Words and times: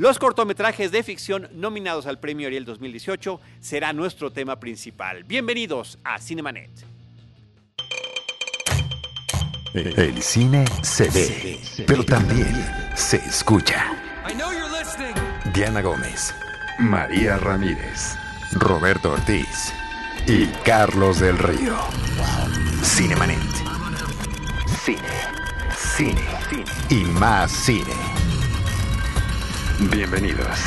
Los 0.00 0.18
cortometrajes 0.18 0.92
de 0.92 1.02
ficción 1.02 1.46
nominados 1.52 2.06
al 2.06 2.18
Premio 2.18 2.46
Ariel 2.46 2.64
2018 2.64 3.38
será 3.60 3.92
nuestro 3.92 4.32
tema 4.32 4.58
principal. 4.58 5.24
Bienvenidos 5.24 5.98
a 6.04 6.18
Cinemanet. 6.18 6.70
El 9.74 10.22
cine 10.22 10.64
se 10.80 11.10
ve, 11.10 11.60
pero 11.86 12.02
también 12.02 12.48
se 12.94 13.18
escucha. 13.18 13.92
Diana 15.52 15.82
Gómez, 15.82 16.34
María 16.78 17.36
Ramírez, 17.36 18.16
Roberto 18.52 19.12
Ortiz 19.12 19.74
y 20.26 20.46
Carlos 20.64 21.20
del 21.20 21.36
Río. 21.36 21.76
Cinemanet. 22.82 23.36
Cine, 24.82 24.98
cine, 25.76 26.22
cine 26.48 26.64
y 26.88 27.04
más 27.04 27.52
cine. 27.52 28.19
Bienvenidos. 29.88 30.58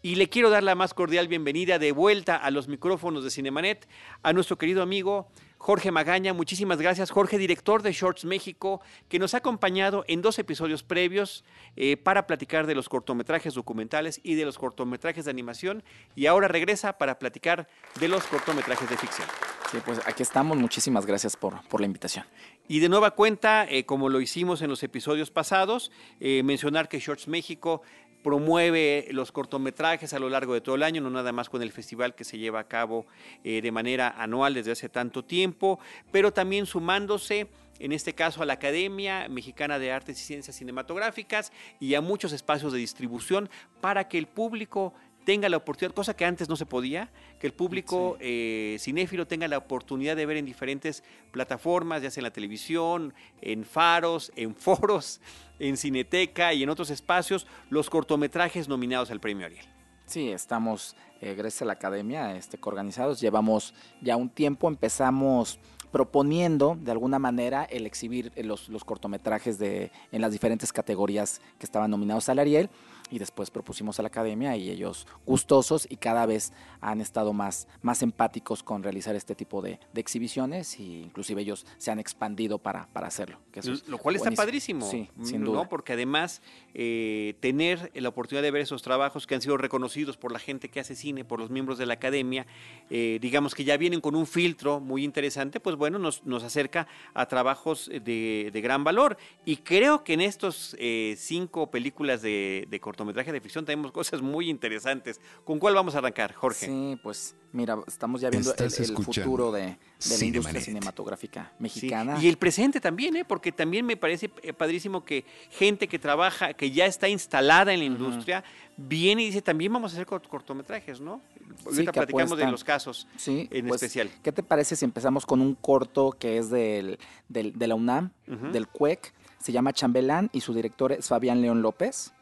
Y 0.00 0.14
le 0.14 0.28
quiero 0.28 0.48
dar 0.48 0.62
la 0.62 0.76
más 0.76 0.94
cordial 0.94 1.26
bienvenida 1.26 1.80
de 1.80 1.90
vuelta 1.90 2.36
a 2.36 2.52
los 2.52 2.68
micrófonos 2.68 3.24
de 3.24 3.30
Cinemanet 3.30 3.88
a 4.22 4.32
nuestro 4.32 4.56
querido 4.56 4.80
amigo 4.80 5.26
Jorge 5.58 5.90
Magaña. 5.90 6.32
Muchísimas 6.32 6.78
gracias, 6.78 7.10
Jorge, 7.10 7.36
director 7.36 7.82
de 7.82 7.92
Shorts 7.92 8.24
México, 8.24 8.80
que 9.08 9.18
nos 9.18 9.34
ha 9.34 9.38
acompañado 9.38 10.04
en 10.06 10.22
dos 10.22 10.38
episodios 10.38 10.84
previos 10.84 11.44
eh, 11.74 11.96
para 11.96 12.28
platicar 12.28 12.68
de 12.68 12.76
los 12.76 12.88
cortometrajes 12.88 13.54
documentales 13.54 14.20
y 14.22 14.36
de 14.36 14.44
los 14.44 14.56
cortometrajes 14.56 15.24
de 15.24 15.32
animación. 15.32 15.82
Y 16.14 16.26
ahora 16.26 16.46
regresa 16.46 16.96
para 16.96 17.18
platicar 17.18 17.68
de 17.98 18.06
los 18.06 18.22
cortometrajes 18.24 18.88
de 18.88 18.96
ficción. 18.96 19.26
Sí, 19.72 19.78
pues 19.84 20.00
aquí 20.06 20.22
estamos. 20.22 20.56
Muchísimas 20.56 21.06
gracias 21.06 21.36
por, 21.36 21.60
por 21.68 21.80
la 21.80 21.86
invitación. 21.86 22.24
Y 22.68 22.78
de 22.78 22.88
nueva 22.88 23.10
cuenta, 23.10 23.66
eh, 23.68 23.84
como 23.84 24.08
lo 24.08 24.20
hicimos 24.20 24.62
en 24.62 24.70
los 24.70 24.82
episodios 24.84 25.32
pasados, 25.32 25.90
eh, 26.20 26.42
mencionar 26.44 26.88
que 26.88 27.00
Shorts 27.00 27.26
México 27.26 27.82
promueve 28.22 29.08
los 29.10 29.32
cortometrajes 29.32 30.12
a 30.12 30.18
lo 30.18 30.28
largo 30.28 30.54
de 30.54 30.60
todo 30.60 30.74
el 30.74 30.82
año, 30.82 31.00
no 31.00 31.10
nada 31.10 31.32
más 31.32 31.48
con 31.48 31.62
el 31.62 31.72
festival 31.72 32.14
que 32.14 32.24
se 32.24 32.38
lleva 32.38 32.60
a 32.60 32.68
cabo 32.68 33.06
eh, 33.44 33.62
de 33.62 33.72
manera 33.72 34.14
anual 34.18 34.54
desde 34.54 34.72
hace 34.72 34.88
tanto 34.88 35.24
tiempo, 35.24 35.78
pero 36.10 36.32
también 36.32 36.66
sumándose 36.66 37.48
en 37.78 37.92
este 37.92 38.14
caso 38.14 38.42
a 38.42 38.46
la 38.46 38.54
Academia 38.54 39.28
Mexicana 39.28 39.78
de 39.78 39.92
Artes 39.92 40.20
y 40.20 40.24
Ciencias 40.24 40.56
Cinematográficas 40.56 41.52
y 41.78 41.94
a 41.94 42.00
muchos 42.00 42.32
espacios 42.32 42.72
de 42.72 42.78
distribución 42.78 43.48
para 43.80 44.08
que 44.08 44.18
el 44.18 44.26
público 44.26 44.94
tenga 45.28 45.50
la 45.50 45.58
oportunidad, 45.58 45.94
cosa 45.94 46.16
que 46.16 46.24
antes 46.24 46.48
no 46.48 46.56
se 46.56 46.64
podía, 46.64 47.10
que 47.38 47.46
el 47.46 47.52
público 47.52 48.16
eh, 48.18 48.78
cinéfilo 48.80 49.26
tenga 49.26 49.46
la 49.46 49.58
oportunidad 49.58 50.16
de 50.16 50.24
ver 50.24 50.38
en 50.38 50.46
diferentes 50.46 51.04
plataformas, 51.32 52.00
ya 52.00 52.10
sea 52.10 52.22
en 52.22 52.24
la 52.24 52.30
televisión, 52.30 53.12
en 53.42 53.66
faros, 53.66 54.32
en 54.36 54.54
foros, 54.54 55.20
en 55.58 55.76
Cineteca 55.76 56.54
y 56.54 56.62
en 56.62 56.70
otros 56.70 56.88
espacios, 56.88 57.46
los 57.68 57.90
cortometrajes 57.90 58.68
nominados 58.68 59.10
al 59.10 59.20
Premio 59.20 59.44
Ariel. 59.44 59.66
Sí, 60.06 60.30
estamos, 60.30 60.96
eh, 61.20 61.34
gracias 61.34 61.60
a 61.60 61.66
la 61.66 61.74
academia, 61.74 62.34
este, 62.34 62.58
organizados. 62.62 63.20
Llevamos 63.20 63.74
ya 64.00 64.16
un 64.16 64.30
tiempo, 64.30 64.66
empezamos 64.66 65.58
proponiendo 65.92 66.78
de 66.80 66.90
alguna 66.90 67.18
manera 67.18 67.64
el 67.64 67.84
exhibir 67.84 68.32
los, 68.36 68.70
los 68.70 68.82
cortometrajes 68.82 69.58
de, 69.58 69.90
en 70.10 70.22
las 70.22 70.32
diferentes 70.32 70.72
categorías 70.72 71.42
que 71.58 71.66
estaban 71.66 71.90
nominados 71.90 72.30
al 72.30 72.38
Ariel 72.38 72.70
y 73.10 73.18
después 73.18 73.50
propusimos 73.50 73.98
a 73.98 74.02
la 74.02 74.08
academia 74.08 74.56
y 74.56 74.70
ellos 74.70 75.06
gustosos 75.26 75.86
y 75.90 75.96
cada 75.96 76.26
vez 76.26 76.52
han 76.80 77.00
estado 77.00 77.32
más, 77.32 77.68
más 77.82 78.02
empáticos 78.02 78.62
con 78.62 78.82
realizar 78.82 79.16
este 79.16 79.34
tipo 79.34 79.62
de, 79.62 79.80
de 79.92 80.00
exhibiciones 80.00 80.78
e 80.78 80.82
inclusive 80.82 81.42
ellos 81.42 81.66
se 81.78 81.90
han 81.90 81.98
expandido 81.98 82.58
para, 82.58 82.86
para 82.92 83.08
hacerlo. 83.08 83.38
Que 83.52 83.60
eso 83.60 83.72
es 83.72 83.88
Lo 83.88 83.98
cual 83.98 84.16
está 84.16 84.30
padrísimo. 84.30 84.88
Sí, 84.88 85.08
sin 85.22 85.42
¿no? 85.42 85.52
duda. 85.52 85.68
Porque 85.68 85.94
además 85.94 86.42
eh, 86.74 87.34
tener 87.40 87.90
la 87.94 88.08
oportunidad 88.08 88.42
de 88.42 88.50
ver 88.50 88.62
esos 88.62 88.82
trabajos 88.82 89.26
que 89.26 89.34
han 89.34 89.40
sido 89.40 89.56
reconocidos 89.56 90.16
por 90.16 90.32
la 90.32 90.38
gente 90.38 90.68
que 90.68 90.80
hace 90.80 90.94
cine, 90.94 91.24
por 91.24 91.40
los 91.40 91.50
miembros 91.50 91.78
de 91.78 91.86
la 91.86 91.94
academia, 91.94 92.46
eh, 92.90 93.18
digamos 93.20 93.54
que 93.54 93.64
ya 93.64 93.76
vienen 93.76 94.00
con 94.00 94.14
un 94.14 94.26
filtro 94.26 94.80
muy 94.80 95.04
interesante, 95.04 95.60
pues 95.60 95.76
bueno, 95.76 95.98
nos, 95.98 96.24
nos 96.24 96.44
acerca 96.44 96.86
a 97.14 97.26
trabajos 97.26 97.88
de, 97.88 98.50
de 98.52 98.60
gran 98.60 98.84
valor. 98.84 99.16
Y 99.44 99.58
creo 99.58 100.04
que 100.04 100.14
en 100.14 100.20
estos 100.20 100.76
eh, 100.78 101.14
cinco 101.18 101.70
películas 101.70 102.22
de, 102.22 102.66
de 102.68 102.80
cortometraje 102.98 103.30
de 103.32 103.40
ficción 103.40 103.64
tenemos 103.64 103.92
cosas 103.92 104.20
muy 104.20 104.50
interesantes. 104.50 105.20
¿Con 105.44 105.58
cuál 105.60 105.74
vamos 105.74 105.94
a 105.94 105.98
arrancar, 105.98 106.34
Jorge? 106.34 106.66
Sí, 106.66 106.98
pues 107.00 107.36
mira, 107.52 107.78
estamos 107.86 108.20
ya 108.20 108.28
viendo 108.28 108.52
el, 108.56 108.70
futuro 108.96 109.52
de, 109.52 109.60
de 109.62 110.18
la 110.18 110.24
industria 110.24 110.60
cinematográfica 110.60 111.52
Sí, 111.56 111.62
mexicana. 111.62 112.18
Y 112.20 112.28
el 112.28 112.36
presente 112.38 112.80
también, 112.80 113.14
¿eh? 113.16 113.24
porque 113.24 113.52
también 113.52 113.86
me 113.86 113.96
parece 113.96 114.30
eh, 114.42 114.52
padrísimo 114.52 115.04
que 115.04 115.24
gente 115.50 115.86
que 115.86 115.98
trabaja, 116.00 116.52
que 116.54 116.72
ya 116.72 116.86
está 116.86 117.08
instalada 117.08 117.72
en 117.72 117.78
la 117.78 117.84
industria, 117.84 118.42
viene 118.76 119.22
y 119.22 119.26
dice, 119.26 119.42
también 119.42 119.72
vamos 119.72 119.92
a 119.92 119.94
hacer 119.96 120.06
cort- 120.06 120.26
cortometrajes, 120.26 121.00
¿no? 121.00 121.20
Ahorita 121.64 121.92
que 121.92 122.00
platicamos 122.00 122.30
de 122.30 122.44
apuestan. 122.44 122.50
los 122.50 122.64
casos 122.64 123.06
Sí, 123.16 123.48
en 123.52 123.68
pues, 123.68 123.80
especial. 123.82 124.10
¿Qué 124.24 124.32
te 124.32 124.42
parece 124.42 124.74
si 124.76 124.84
empezamos 124.84 125.24
con 125.24 125.40
un 125.40 125.54
corto 125.54 126.10
que 126.18 126.38
es 126.38 126.50
del, 126.50 126.98
del- 127.28 127.56
de 127.56 127.66
la 127.68 127.76
UNAM, 127.76 128.10
del 128.52 128.66
CUEC? 128.66 129.14
Se 129.40 129.52
llama 129.52 129.72
Chambelán 129.72 130.30
y 130.32 130.40
su 130.40 130.52
director 130.52 130.90
es 130.90 131.06
Fabián 131.06 131.40
León 131.40 131.62
López. 131.62 132.12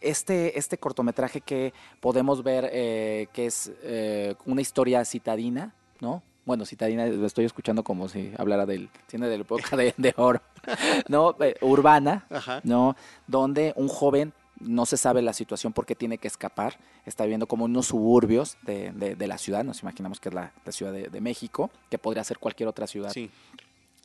Este, 0.00 0.58
este 0.58 0.78
cortometraje 0.78 1.40
que 1.40 1.72
podemos 2.00 2.42
ver 2.42 2.70
eh, 2.72 3.26
que 3.32 3.46
es 3.46 3.70
eh, 3.82 4.34
una 4.46 4.60
historia 4.62 5.04
citadina, 5.04 5.74
¿no? 6.00 6.22
Bueno, 6.46 6.64
citadina 6.64 7.06
lo 7.06 7.26
estoy 7.26 7.44
escuchando 7.44 7.84
como 7.84 8.08
si 8.08 8.32
hablara 8.38 8.64
del 8.64 8.88
cine 9.08 9.28
de 9.28 9.36
la 9.36 9.42
época 9.42 9.76
de, 9.76 9.92
de 9.98 10.14
oro, 10.16 10.40
¿no? 11.08 11.36
Eh, 11.40 11.54
urbana, 11.60 12.26
Ajá. 12.30 12.60
¿no? 12.64 12.96
Donde 13.26 13.74
un 13.76 13.88
joven 13.88 14.32
no 14.58 14.86
se 14.86 14.96
sabe 14.96 15.20
la 15.22 15.32
situación 15.34 15.72
porque 15.74 15.94
tiene 15.94 16.18
que 16.18 16.28
escapar, 16.28 16.78
está 17.06 17.24
viviendo 17.24 17.46
como 17.46 17.66
unos 17.66 17.86
suburbios 17.86 18.56
de, 18.62 18.92
de- 18.92 19.16
de 19.16 19.26
la 19.26 19.38
ciudad, 19.38 19.64
nos 19.64 19.82
imaginamos 19.82 20.18
que 20.18 20.30
es 20.30 20.34
la, 20.34 20.52
la 20.64 20.72
Ciudad 20.72 20.92
de, 20.92 21.08
de 21.08 21.20
México, 21.20 21.70
que 21.90 21.98
podría 21.98 22.24
ser 22.24 22.38
cualquier 22.38 22.68
otra 22.68 22.86
ciudad, 22.86 23.10
Sí. 23.12 23.30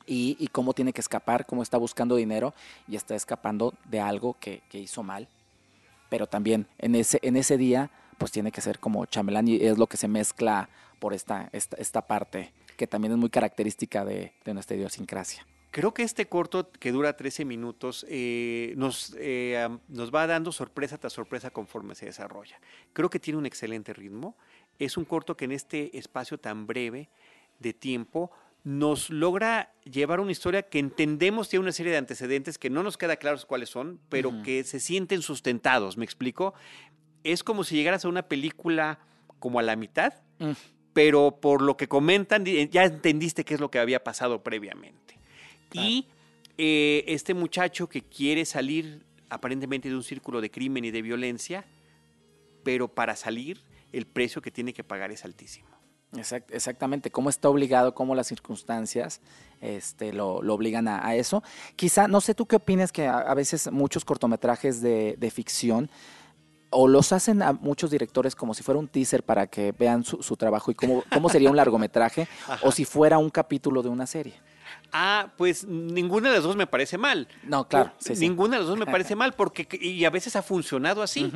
y, 0.06 0.36
y 0.38 0.46
cómo 0.48 0.72
tiene 0.72 0.92
que 0.92 1.00
escapar, 1.00 1.46
cómo 1.46 1.62
está 1.62 1.76
buscando 1.78 2.16
dinero 2.16 2.54
y 2.88 2.96
está 2.96 3.14
escapando 3.14 3.74
de 3.90 4.00
algo 4.00 4.36
que, 4.40 4.62
que 4.70 4.78
hizo 4.78 5.02
mal, 5.02 5.26
pero 6.08 6.26
también 6.26 6.66
en 6.78 6.94
ese, 6.94 7.18
en 7.22 7.36
ese 7.36 7.56
día 7.56 7.90
pues 8.18 8.32
tiene 8.32 8.52
que 8.52 8.60
ser 8.60 8.78
como 8.78 9.04
chamelán 9.06 9.48
y 9.48 9.56
es 9.56 9.78
lo 9.78 9.86
que 9.86 9.96
se 9.96 10.08
mezcla 10.08 10.68
por 10.98 11.12
esta, 11.12 11.48
esta, 11.52 11.76
esta 11.76 12.06
parte 12.06 12.52
que 12.76 12.86
también 12.86 13.12
es 13.12 13.18
muy 13.18 13.30
característica 13.30 14.04
de, 14.04 14.32
nuestra 14.46 14.76
idiosincrasia. 14.76 15.46
Creo 15.70 15.92
que 15.92 16.02
este 16.02 16.26
corto 16.26 16.70
que 16.70 16.92
dura 16.92 17.16
13 17.16 17.44
minutos 17.44 18.06
eh, 18.08 18.72
nos, 18.76 19.14
eh, 19.18 19.68
nos 19.88 20.14
va 20.14 20.26
dando 20.26 20.52
sorpresa 20.52 20.96
tras 20.96 21.12
sorpresa 21.12 21.50
conforme 21.50 21.94
se 21.94 22.06
desarrolla. 22.06 22.58
Creo 22.92 23.10
que 23.10 23.18
tiene 23.18 23.38
un 23.38 23.46
excelente 23.46 23.92
ritmo. 23.92 24.36
Es 24.78 24.96
un 24.96 25.04
corto 25.04 25.36
que 25.36 25.44
en 25.44 25.52
este 25.52 25.96
espacio 25.98 26.38
tan 26.38 26.66
breve 26.66 27.08
de 27.58 27.74
tiempo 27.74 28.30
nos 28.66 29.10
logra 29.10 29.72
llevar 29.84 30.18
una 30.18 30.32
historia 30.32 30.62
que 30.62 30.80
entendemos 30.80 31.48
tiene 31.48 31.62
una 31.62 31.70
serie 31.70 31.92
de 31.92 31.98
antecedentes 31.98 32.58
que 32.58 32.68
no 32.68 32.82
nos 32.82 32.98
queda 32.98 33.14
claros 33.14 33.46
cuáles 33.46 33.70
son, 33.70 34.00
pero 34.08 34.42
que 34.42 34.64
se 34.64 34.80
sienten 34.80 35.22
sustentados, 35.22 35.96
¿me 35.96 36.04
explico? 36.04 36.52
Es 37.22 37.44
como 37.44 37.62
si 37.62 37.76
llegaras 37.76 38.04
a 38.04 38.08
una 38.08 38.22
película 38.26 38.98
como 39.38 39.60
a 39.60 39.62
la 39.62 39.76
mitad, 39.76 40.14
Mm. 40.40 40.50
pero 40.92 41.38
por 41.40 41.62
lo 41.62 41.76
que 41.76 41.86
comentan, 41.86 42.44
ya 42.44 42.84
entendiste 42.84 43.44
qué 43.44 43.54
es 43.54 43.60
lo 43.60 43.70
que 43.70 43.78
había 43.78 44.02
pasado 44.02 44.42
previamente. 44.42 45.16
Y 45.72 46.08
eh, 46.58 47.04
este 47.06 47.34
muchacho 47.34 47.88
que 47.88 48.02
quiere 48.02 48.44
salir 48.44 49.06
aparentemente 49.28 49.88
de 49.88 49.94
un 49.94 50.02
círculo 50.02 50.40
de 50.40 50.50
crimen 50.50 50.84
y 50.84 50.90
de 50.90 51.02
violencia, 51.02 51.64
pero 52.64 52.88
para 52.88 53.14
salir 53.14 53.60
el 53.92 54.06
precio 54.06 54.42
que 54.42 54.50
tiene 54.50 54.72
que 54.72 54.82
pagar 54.82 55.12
es 55.12 55.24
altísimo. 55.24 55.68
Exact- 56.12 56.50
exactamente, 56.50 57.10
cómo 57.10 57.28
está 57.30 57.48
obligado, 57.48 57.94
cómo 57.94 58.14
las 58.14 58.26
circunstancias 58.28 59.20
este, 59.60 60.12
lo, 60.12 60.40
lo 60.42 60.54
obligan 60.54 60.88
a, 60.88 61.06
a 61.06 61.14
eso. 61.16 61.42
Quizá, 61.74 62.08
no 62.08 62.20
sé 62.20 62.34
tú 62.34 62.46
qué 62.46 62.56
opinas 62.56 62.92
que 62.92 63.06
a, 63.06 63.18
a 63.18 63.34
veces 63.34 63.70
muchos 63.72 64.04
cortometrajes 64.04 64.80
de, 64.80 65.16
de 65.18 65.30
ficción 65.30 65.90
o 66.70 66.88
los 66.88 67.12
hacen 67.12 67.42
a 67.42 67.52
muchos 67.52 67.90
directores 67.90 68.34
como 68.34 68.52
si 68.54 68.62
fuera 68.62 68.78
un 68.78 68.88
teaser 68.88 69.22
para 69.22 69.46
que 69.46 69.72
vean 69.72 70.04
su, 70.04 70.22
su 70.22 70.36
trabajo 70.36 70.70
y 70.70 70.74
cómo, 70.74 71.04
cómo 71.12 71.28
sería 71.28 71.50
un 71.50 71.56
largometraje 71.56 72.28
o 72.62 72.72
si 72.72 72.84
fuera 72.84 73.18
un 73.18 73.30
capítulo 73.30 73.82
de 73.82 73.88
una 73.88 74.06
serie. 74.06 74.34
Ah, 74.92 75.32
pues 75.36 75.64
ninguna 75.64 76.28
de 76.30 76.36
las 76.36 76.44
dos 76.44 76.56
me 76.56 76.66
parece 76.66 76.98
mal. 76.98 77.28
No, 77.44 77.68
claro, 77.68 77.92
sí, 77.98 78.14
sí. 78.16 78.28
Ninguna 78.28 78.54
de 78.56 78.60
las 78.60 78.68
dos 78.68 78.78
me 78.78 78.86
parece 78.86 79.14
mal 79.14 79.32
porque 79.34 79.66
y 79.80 80.04
a 80.04 80.10
veces 80.10 80.34
ha 80.36 80.42
funcionado 80.42 81.02
así. 81.02 81.32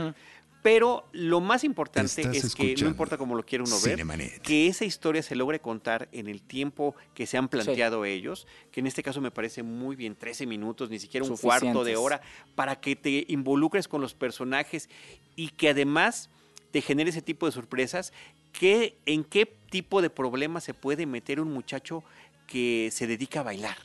Pero 0.62 1.06
lo 1.12 1.40
más 1.40 1.64
importante 1.64 2.22
es 2.36 2.54
que 2.54 2.74
no 2.76 2.86
importa 2.86 3.16
cómo 3.16 3.34
lo 3.34 3.44
quiera 3.44 3.64
uno 3.64 3.80
ver, 3.80 4.40
que 4.42 4.66
esa 4.66 4.84
historia 4.84 5.22
se 5.22 5.34
logre 5.34 5.60
contar 5.60 6.08
en 6.12 6.28
el 6.28 6.42
tiempo 6.42 6.94
que 7.14 7.26
se 7.26 7.38
han 7.38 7.48
planteado 7.48 8.04
ellos, 8.04 8.46
que 8.70 8.80
en 8.80 8.86
este 8.86 9.02
caso 9.02 9.22
me 9.22 9.30
parece 9.30 9.62
muy 9.62 9.96
bien, 9.96 10.14
13 10.14 10.46
minutos, 10.46 10.90
ni 10.90 10.98
siquiera 10.98 11.26
un 11.26 11.36
cuarto 11.36 11.82
de 11.82 11.96
hora, 11.96 12.20
para 12.54 12.78
que 12.78 12.94
te 12.94 13.24
involucres 13.28 13.88
con 13.88 14.02
los 14.02 14.12
personajes 14.12 14.90
y 15.34 15.48
que 15.48 15.70
además 15.70 16.28
te 16.72 16.82
genere 16.82 17.10
ese 17.10 17.22
tipo 17.22 17.46
de 17.46 17.52
sorpresas. 17.52 18.12
Que, 18.52 18.98
¿En 19.06 19.24
qué 19.24 19.46
tipo 19.70 20.02
de 20.02 20.10
problema 20.10 20.60
se 20.60 20.74
puede 20.74 21.06
meter 21.06 21.40
un 21.40 21.52
muchacho 21.52 22.04
que 22.46 22.90
se 22.92 23.06
dedica 23.06 23.40
a 23.40 23.44
bailar? 23.44 23.76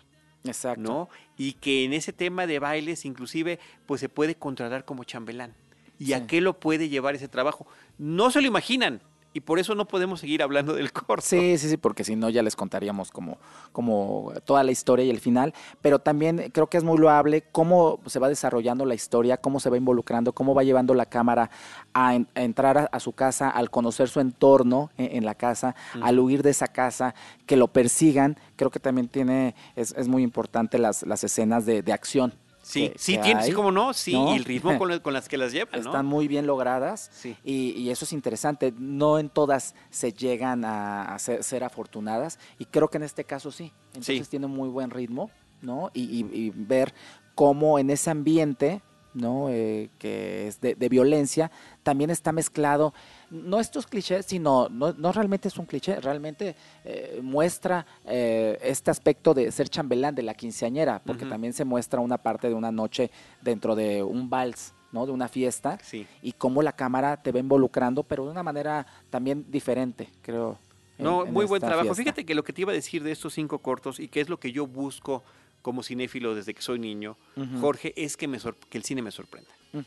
Exacto. 0.44 0.81
¿no? 0.81 1.10
Y 1.38 1.54
que 1.54 1.86
en 1.86 1.94
ese 1.94 2.13
tema 2.13 2.45
de 2.48 2.60
bailes 2.60 3.06
inclusive 3.06 3.60
pues 3.86 4.01
se 4.01 4.10
puede 4.10 4.36
contratar 4.36 4.86
como 4.86 5.04
chambelán 5.04 5.56
y 6.00 6.13
a 6.13 6.27
qué 6.27 6.42
lo 6.42 6.59
puede 6.59 6.89
llevar 6.89 7.15
ese 7.15 7.27
trabajo. 7.27 7.68
No 7.97 8.31
se 8.31 8.42
lo 8.42 8.47
imaginan. 8.47 9.01
Y 9.36 9.42
por 9.42 9.59
eso 9.59 9.75
no 9.75 9.86
podemos 9.86 10.21
seguir 10.21 10.42
hablando 10.42 10.75
del 10.75 10.94
corto. 10.94 11.21
Sí, 11.21 11.57
sí, 11.57 11.68
sí, 11.68 11.75
porque 11.75 12.06
si 12.06 12.15
no 12.15 12.30
ya 12.30 12.42
les 12.42 12.56
contaríamos 12.56 13.12
como, 13.12 13.38
como 13.74 14.31
toda 14.45 14.63
la 14.63 14.71
historia 14.71 15.03
y 15.03 15.09
el 15.09 15.19
final. 15.19 15.53
Pero 15.81 16.00
también 16.00 16.51
creo 16.53 16.68
que 16.68 16.77
es 16.77 16.86
muy 16.86 16.97
loable 16.97 17.44
cómo 17.51 18.00
se 18.06 18.19
va 18.19 18.30
desarrollando 18.30 18.86
la 18.86 18.95
historia, 18.95 19.36
cómo 19.36 19.59
se 19.59 19.69
va 19.69 19.75
involucrando, 19.75 20.31
cómo 20.31 20.56
va 20.56 20.63
llevando 20.63 20.94
la 20.94 21.06
cámara 21.06 21.50
a, 21.94 22.15
entrar 22.36 22.89
a, 22.89 23.00
su 23.01 23.12
casa, 23.12 23.50
al 23.50 23.69
conocer 23.69 24.07
su 24.07 24.21
entorno 24.21 24.89
en, 24.95 25.25
la 25.25 25.36
casa, 25.36 25.75
al 26.01 26.18
huir 26.18 26.41
de 26.41 26.51
esa 26.51 26.69
casa, 26.69 27.13
que 27.45 27.57
lo 27.57 27.68
persigan. 27.68 28.39
Creo 28.56 28.71
que 28.71 28.80
también 28.80 29.09
tiene, 29.09 29.53
es, 29.75 29.94
es 29.98 30.07
muy 30.07 30.24
importante 30.24 30.77
las, 30.77 31.03
las 31.03 31.25
escenas 31.25 31.65
de, 31.65 31.81
de 31.81 31.91
acción 31.91 32.33
Sí, 32.65 32.91
sí, 32.95 33.19
tiene, 33.19 33.44
sí, 33.44 33.51
como 33.51 33.71
no, 33.71 33.94
sí, 33.94 34.12
y 34.12 34.35
el 34.35 34.44
ritmo 34.44 34.75
con, 34.79 35.13
las 35.13 35.29
que 35.29 35.38
las 35.38 35.51
llevan, 35.51 35.79
Están 35.79 36.03
muy 36.07 36.27
bien 36.27 36.47
logradas 36.47 37.12
sí. 37.13 37.38
y, 37.44 37.91
eso 37.91 38.06
es 38.06 38.12
interesante. 38.12 38.73
No 38.75 39.19
en 39.19 39.29
todas 39.29 39.75
se 39.91 40.12
llegan 40.12 40.65
a, 40.65 41.15
ser, 41.19 41.63
afortunadas 41.63 42.39
y 42.57 42.65
creo 42.65 42.88
que 42.88 42.97
en 42.97 43.03
este 43.03 43.23
caso 43.23 43.51
sí. 43.51 43.71
Entonces 43.89 44.29
tiene 44.29 44.47
muy 44.47 44.67
buen 44.69 44.89
ritmo, 44.89 45.29
¿no? 45.62 45.91
Y, 45.94 46.50
ver 46.56 46.95
cómo 47.35 47.77
en 47.77 47.91
ese 47.91 48.09
ambiente, 48.09 48.81
¿no? 49.15 49.50
Eh, 49.50 49.89
que 49.97 50.47
es 50.47 50.62
de, 50.62 50.75
de 50.75 50.89
violencia, 50.89 51.50
también 51.83 52.09
está 52.12 52.31
mezclado 52.31 52.94
no 53.29 53.59
estos 53.59 53.88
clichés, 53.88 54.25
sino 54.25 54.69
no, 54.69 54.94
no 54.94 55.12
realmente 55.12 55.47
es 55.47 55.57
un 55.57 55.65
cliché, 55.65 56.00
realmente 56.00 56.56
eh, 56.83 57.19
muestra 57.21 57.85
eh, 58.06 58.57
este 58.62 58.91
aspecto 58.91 59.33
de 59.33 59.51
ser 59.51 59.69
chambelán 59.69 60.15
de 60.15 60.23
la 60.23 60.33
quinceañera, 60.33 61.01
porque 61.06 61.25
también 61.25 61.53
se 61.53 61.65
muestra 61.65 62.00
una 62.00 62.17
parte 62.17 62.47
de 62.47 62.53
una 62.53 62.71
noche 62.71 63.12
dentro 63.41 63.75
de 63.75 64.03
un 64.03 64.29
vals. 64.29 64.73
¿no? 64.91 65.06
de 65.06 65.12
una 65.12 65.27
fiesta 65.27 65.77
y 66.21 66.31
cómo 66.31 66.62
la 66.62 66.71
cámara 66.71 67.21
te 67.21 67.33
va 67.33 67.39
involucrando, 67.39 68.03
pero 68.03 68.23
de 68.23 68.31
una 68.31 68.44
manera 68.44 68.88
también 69.09 69.45
diferente, 69.50 70.07
creo. 70.21 70.57
No, 70.97 71.25
muy 71.25 71.45
buen 71.45 71.62
trabajo. 71.62 71.94
Fíjate 71.94 72.25
que 72.25 72.33
lo 72.33 72.45
que 72.45 72.53
te 72.53 72.62
iba 72.62 72.71
a 72.71 72.75
decir 72.75 73.03
de 73.03 73.12
estos 73.12 73.33
cinco 73.33 73.59
cortos 73.59 74.00
y 74.00 74.07
que 74.07 74.21
es 74.21 74.29
lo 74.29 74.39
que 74.39 74.53
yo 74.53 74.65
busco 74.65 75.21
como 75.65 75.81
cinéfilo 75.81 76.35
desde 76.35 76.53
que 76.53 76.62
soy 76.62 76.77
niño, 76.77 77.17
Jorge, 77.59 77.91
es 77.95 78.15
que, 78.17 78.27
me 78.27 78.38
que 78.69 78.77
el 78.77 78.83
cine 78.83 79.01
me 79.01 79.09
sorprenda. 79.09 79.50
Mm, 79.73 79.79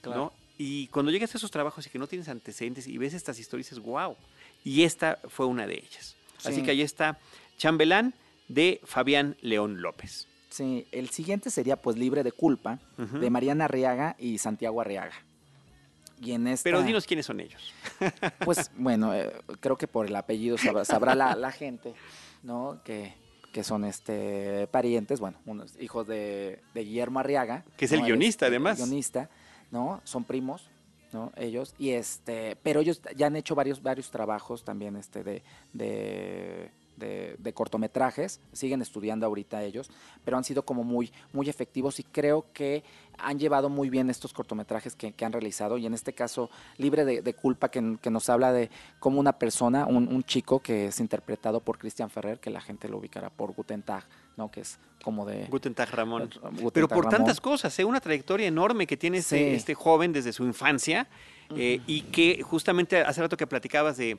claro. 0.00 0.32
Y 0.58 0.88
cuando 0.88 1.12
llegas 1.12 1.32
a 1.36 1.38
esos 1.38 1.52
trabajos 1.52 1.86
y 1.86 1.88
que 1.88 2.00
no 2.00 2.08
tienes 2.08 2.28
antecedentes 2.28 2.88
y 2.88 2.98
ves 2.98 3.14
estas 3.14 3.38
historias, 3.38 3.70
dices, 3.70 3.84
wow. 3.84 4.16
Y 4.64 4.82
esta 4.82 5.20
fue 5.28 5.46
una 5.46 5.68
de 5.68 5.74
ellas. 5.74 6.16
Así 6.42 6.64
que 6.64 6.72
ahí 6.72 6.82
está 6.82 7.16
Chambelán 7.58 8.12
de 8.48 8.80
Fabián 8.82 9.36
León 9.40 9.80
López. 9.80 10.26
Sí, 10.48 10.88
el 10.90 11.10
siguiente 11.10 11.50
sería 11.50 11.76
pues 11.76 11.96
Libre 11.96 12.24
de 12.24 12.32
Culpa, 12.32 12.80
de 12.96 13.30
Mariana 13.30 13.66
Arriaga 13.66 14.16
y 14.18 14.38
Santiago 14.38 14.80
Arriaga. 14.80 15.14
Y 16.20 16.32
en 16.32 16.48
esta, 16.48 16.64
Pero 16.64 16.82
dinos 16.82 17.06
quiénes 17.06 17.26
son 17.26 17.38
ellos. 17.38 17.72
Pues 18.44 18.72
bueno, 18.76 19.14
eh, 19.14 19.32
creo 19.60 19.78
que 19.78 19.86
por 19.86 20.06
el 20.06 20.16
apellido 20.16 20.58
sabrá, 20.58 21.14
la, 21.14 21.52
gente, 21.52 21.94
¿no? 22.42 22.80
Que, 22.84 23.14
que 23.52 23.64
son 23.64 23.84
este 23.84 24.66
parientes, 24.68 25.20
bueno, 25.20 25.38
unos 25.46 25.74
hijos 25.80 26.06
de, 26.06 26.60
Guillermo 26.74 27.20
Arriaga. 27.20 27.64
Que 27.76 27.86
es 27.86 27.92
el 27.92 28.02
guionista, 28.02 28.46
además. 28.46 28.78
El 28.78 28.86
guionista 28.86 29.28
¿no? 29.70 30.00
Son 30.04 30.24
primos, 30.24 30.68
¿no? 31.12 31.32
Ellos, 31.36 31.74
y 31.78 31.90
este, 31.90 32.56
pero 32.62 32.80
ellos 32.80 33.00
ya 33.16 33.26
han 33.26 33.36
hecho 33.36 33.54
varios, 33.54 33.82
varios 33.82 34.10
trabajos 34.10 34.64
también 34.64 34.96
este, 34.96 35.22
de, 35.22 35.42
de, 35.72 36.70
de, 37.00 37.52
cortometrajes, 37.52 38.40
siguen 38.52 38.80
estudiando 38.80 39.26
ahorita 39.26 39.64
ellos, 39.64 39.90
pero 40.24 40.36
han 40.36 40.44
sido 40.44 40.64
como 40.64 40.84
muy, 40.84 41.10
muy 41.32 41.48
efectivos 41.48 41.98
y 41.98 42.04
creo 42.04 42.46
que 42.52 42.84
han 43.18 43.38
llevado 43.38 43.68
muy 43.68 43.90
bien 43.90 44.08
estos 44.08 44.32
cortometrajes 44.32 44.94
que, 44.94 45.14
han 45.24 45.32
realizado 45.32 45.76
y 45.76 45.86
en 45.86 45.94
este 45.94 46.12
caso 46.12 46.48
Libre 46.78 47.04
de, 47.04 47.34
Culpa 47.34 47.70
que, 47.70 47.80
nos 47.80 48.30
habla 48.30 48.52
de 48.52 48.70
cómo 49.00 49.18
una 49.18 49.32
persona, 49.32 49.86
un, 49.86 50.08
un, 50.08 50.22
chico 50.22 50.60
que 50.60 50.86
es 50.86 51.00
interpretado 51.00 51.60
por 51.60 51.78
Cristian 51.78 52.10
Ferrer, 52.10 52.38
que 52.38 52.50
la 52.50 52.60
gente 52.60 52.88
lo 52.88 52.98
ubicará 52.98 53.30
por 53.30 53.52
Guten 53.52 53.82
Tag, 53.82 54.04
¿no? 54.36 54.50
que 54.50 54.60
es 54.60 54.78
como 55.02 55.26
de... 55.26 55.46
Guten 55.46 55.74
Tag 55.74 55.90
Ramón. 55.90 56.30
Pero 56.72 56.88
por 56.88 57.08
tantas 57.08 57.40
cosas, 57.40 57.76
¿eh? 57.78 57.84
una 57.84 58.00
trayectoria 58.00 58.46
enorme 58.46 58.86
que 58.86 58.96
tiene 58.96 59.18
este, 59.18 59.54
este 59.54 59.74
joven 59.74 60.12
desde 60.12 60.32
su 60.32 60.44
infancia 60.44 61.08
eh, 61.56 61.80
y 61.86 62.02
que 62.02 62.42
justamente 62.42 63.00
hace 63.00 63.20
rato 63.20 63.36
que 63.36 63.46
platicabas 63.46 63.96
de 63.96 64.18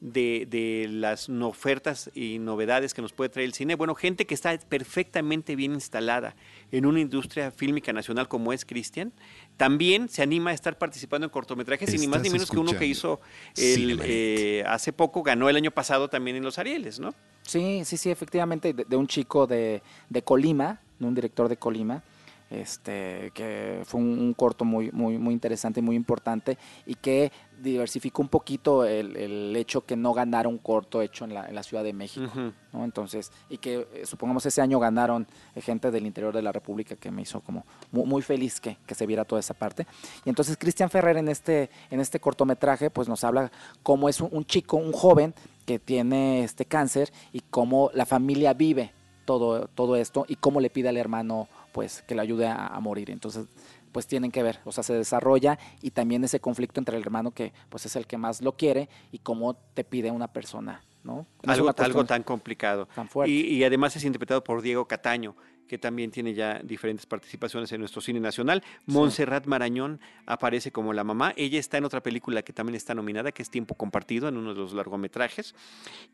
de, 0.00 0.86
las 0.90 1.28
ofertas 1.28 2.10
y 2.14 2.38
novedades 2.38 2.94
que 2.94 3.02
nos 3.02 3.12
puede 3.12 3.30
traer 3.30 3.46
el 3.46 3.54
cine. 3.54 3.74
Bueno, 3.74 3.94
gente 3.94 4.26
que 4.26 4.34
está 4.34 4.56
perfectamente 4.58 5.56
bien 5.56 5.72
instalada 5.72 6.34
en 6.72 6.86
una 6.86 7.00
industria 7.00 7.50
fílmica 7.50 7.92
nacional 7.92 8.28
como 8.28 8.52
es 8.52 8.64
Cristian, 8.64 9.12
también 9.56 10.08
se 10.08 10.22
anima 10.22 10.50
a 10.50 10.54
estar 10.54 10.78
participando 10.78 11.26
en 11.26 11.30
cortometrajes 11.30 11.92
y 11.94 11.98
ni 11.98 12.06
más 12.06 12.22
ni 12.22 12.30
menos 12.30 12.50
que 12.50 12.58
uno 12.58 12.76
que 12.76 12.86
hizo 12.86 13.20
eh, 13.56 14.64
hace 14.66 14.92
poco, 14.92 15.22
ganó 15.22 15.48
el 15.48 15.56
año 15.56 15.70
pasado 15.70 16.08
también 16.08 16.36
en 16.36 16.44
Los 16.44 16.58
Arieles, 16.58 16.98
¿no? 16.98 17.14
Sí, 17.42 17.82
sí, 17.84 17.96
sí, 17.96 18.10
efectivamente, 18.10 18.72
de, 18.72 18.96
un 18.96 19.06
chico 19.06 19.46
de, 19.46 19.82
de 20.08 20.22
Colima, 20.22 20.80
de 20.98 21.06
un 21.06 21.14
director 21.14 21.48
de 21.48 21.56
Colima, 21.56 22.02
este, 22.50 23.30
que 23.32 23.82
fue 23.84 24.00
un, 24.00 24.34
corto 24.34 24.64
muy, 24.64 24.90
muy, 24.90 25.18
muy 25.18 25.32
interesante, 25.32 25.80
muy 25.80 25.96
importante 25.96 26.58
y 26.84 26.96
que 26.96 27.30
diversificó 27.62 28.22
un 28.22 28.28
poquito 28.28 28.84
el, 28.84 29.54
hecho 29.56 29.84
que 29.84 29.96
no 29.96 30.12
ganara 30.12 30.48
un 30.48 30.58
corto 30.58 31.02
hecho 31.02 31.24
en 31.24 31.34
la, 31.34 31.46
en 31.46 31.54
la 31.54 31.62
Ciudad 31.62 31.84
de 31.84 31.92
México, 31.92 32.30
¿no? 32.72 32.84
Entonces, 32.84 33.30
y 33.48 33.58
que 33.58 33.86
eh, 33.92 34.02
supongamos 34.04 34.44
ese 34.46 34.60
año 34.60 34.80
ganaron 34.80 35.26
gente 35.56 35.90
del 35.90 36.06
interior 36.06 36.34
de 36.34 36.42
la 36.42 36.52
República 36.52 36.96
que 36.96 37.10
me 37.10 37.22
hizo 37.22 37.40
como 37.40 37.64
muy, 37.92 38.22
feliz 38.22 38.60
que, 38.60 38.78
que, 38.86 38.94
se 38.94 39.06
viera 39.06 39.24
toda 39.24 39.40
esa 39.40 39.54
parte. 39.54 39.86
Y 40.24 40.28
entonces 40.28 40.56
Cristian 40.56 40.90
Ferrer 40.90 41.16
en 41.18 41.28
este, 41.28 41.70
en 41.90 42.00
este 42.00 42.20
cortometraje 42.20 42.90
pues 42.90 43.08
nos 43.08 43.22
habla 43.24 43.52
cómo 43.82 44.08
es 44.08 44.20
un, 44.20 44.44
chico, 44.44 44.76
un 44.76 44.92
joven 44.92 45.34
que 45.66 45.78
tiene 45.78 46.42
este 46.42 46.64
cáncer 46.64 47.12
y 47.32 47.40
cómo 47.40 47.90
la 47.94 48.06
familia 48.06 48.54
vive 48.54 48.92
todo, 49.24 49.68
todo 49.68 49.96
esto 49.96 50.24
y 50.26 50.36
cómo 50.36 50.60
le 50.60 50.70
pide 50.70 50.88
al 50.88 50.96
hermano 50.96 51.48
pues 51.72 52.02
que 52.02 52.14
le 52.14 52.22
ayude 52.22 52.46
a, 52.46 52.78
morir. 52.80 53.10
Entonces, 53.10 53.46
pues 53.92 54.06
tienen 54.06 54.30
que 54.30 54.42
ver, 54.42 54.60
o 54.64 54.72
sea, 54.72 54.84
se 54.84 54.94
desarrolla 54.94 55.58
y 55.82 55.90
también 55.90 56.22
ese 56.24 56.40
conflicto 56.40 56.80
entre 56.80 56.96
el 56.96 57.02
hermano 57.02 57.32
que 57.32 57.52
pues 57.68 57.86
es 57.86 57.96
el 57.96 58.06
que 58.06 58.18
más 58.18 58.40
lo 58.40 58.56
quiere 58.56 58.88
y 59.10 59.18
cómo 59.18 59.54
te 59.54 59.84
pide 59.84 60.10
una 60.10 60.28
persona, 60.28 60.82
¿no? 61.04 61.26
algo, 61.46 61.72
algo 61.76 62.04
tan 62.04 62.22
complicado. 62.22 62.86
Tan 62.94 63.08
fuerte. 63.08 63.32
y, 63.32 63.64
además 63.64 63.96
es 63.96 64.04
interpretado 64.04 64.44
por 64.44 64.62
Diego 64.62 64.86
Cataño, 64.86 65.34
que 65.70 65.78
también 65.78 66.10
tiene 66.10 66.34
ya 66.34 66.60
diferentes 66.64 67.06
participaciones 67.06 67.70
en 67.70 67.78
nuestro 67.78 68.00
cine 68.00 68.18
nacional. 68.18 68.60
Montserrat 68.86 69.46
Marañón 69.46 70.00
aparece 70.26 70.72
como 70.72 70.92
la 70.92 71.04
mamá. 71.04 71.32
Ella 71.36 71.60
está 71.60 71.78
en 71.78 71.84
otra 71.84 72.02
película 72.02 72.42
que 72.42 72.52
también 72.52 72.74
está 72.74 72.92
nominada, 72.92 73.30
que 73.30 73.40
es 73.42 73.50
Tiempo 73.50 73.76
Compartido, 73.76 74.26
en 74.26 74.36
uno 74.36 74.52
de 74.52 74.58
los 74.58 74.72
largometrajes. 74.72 75.54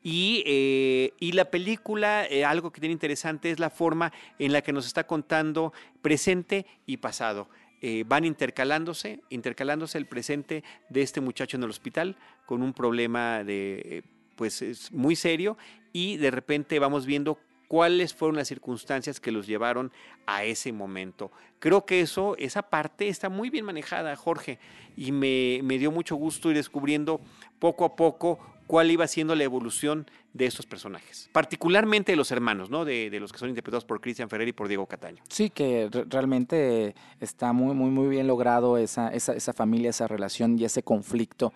Y, 0.02 0.42
eh, 0.44 1.12
la 1.32 1.46
película, 1.46 2.26
eh, 2.26 2.44
algo 2.44 2.70
que 2.70 2.80
tiene 2.80 2.92
interesante 2.92 3.50
es 3.50 3.58
la 3.58 3.70
forma 3.70 4.12
en 4.38 4.52
la 4.52 4.60
que 4.60 4.74
nos 4.74 4.86
está 4.86 5.06
contando 5.06 5.72
presente 6.02 6.66
y 6.84 6.98
pasado. 6.98 7.48
Eh, 7.80 8.04
van 8.06 8.26
intercalándose, 8.26 9.20
intercalándose 9.30 9.96
el 9.96 10.04
presente 10.04 10.64
de 10.90 11.00
este 11.00 11.22
muchacho 11.22 11.56
en 11.56 11.62
el 11.62 11.70
hospital 11.70 12.16
con 12.44 12.62
un 12.62 12.74
problema 12.74 13.42
de, 13.42 14.04
pues, 14.36 14.62
es 14.62 14.92
muy 14.92 15.16
serio 15.16 15.56
y 15.92 16.18
de 16.18 16.30
repente 16.30 16.78
vamos 16.78 17.06
viendo 17.06 17.38
cuáles 17.68 18.14
fueron 18.14 18.36
las 18.36 18.48
circunstancias 18.48 19.20
que 19.20 19.32
los 19.32 19.46
llevaron 19.46 19.92
a 20.26 20.44
ese 20.44 20.72
momento. 20.72 21.32
Creo 21.58 21.84
que 21.84 22.00
eso, 22.00 22.36
esa 22.38 22.62
parte 22.62 23.08
está 23.08 23.28
muy 23.28 23.50
bien 23.50 23.64
manejada, 23.64 24.14
Jorge, 24.16 24.58
y 24.96 25.12
me, 25.12 25.60
dio 25.78 25.90
mucho 25.90 26.16
gusto 26.16 26.50
ir 26.50 26.56
descubriendo 26.56 27.20
poco 27.58 27.84
a 27.84 27.96
poco 27.96 28.38
cuál 28.66 28.90
iba 28.90 29.06
siendo 29.06 29.34
la 29.34 29.44
evolución 29.44 30.06
de 30.32 30.46
estos 30.46 30.66
personajes, 30.66 31.30
particularmente 31.32 32.12
de 32.12 32.16
los 32.16 32.30
hermanos, 32.30 32.70
¿no? 32.70 32.84
De, 32.84 33.10
los 33.18 33.32
que 33.32 33.38
son 33.38 33.48
interpretados 33.48 33.84
por 33.84 34.00
Cristian 34.00 34.28
Ferrer 34.28 34.48
y 34.48 34.52
por 34.52 34.68
Diego 34.68 34.86
Cataño. 34.86 35.22
Sí, 35.28 35.50
que 35.50 35.88
realmente 36.08 36.94
está 37.20 37.52
muy, 37.52 37.74
muy, 37.74 37.90
muy 37.90 38.08
bien 38.08 38.26
logrado 38.26 38.76
esa, 38.76 39.08
esa, 39.08 39.32
esa 39.32 39.52
familia, 39.52 39.90
esa 39.90 40.06
relación 40.06 40.58
y 40.58 40.64
ese 40.64 40.82
conflicto. 40.82 41.52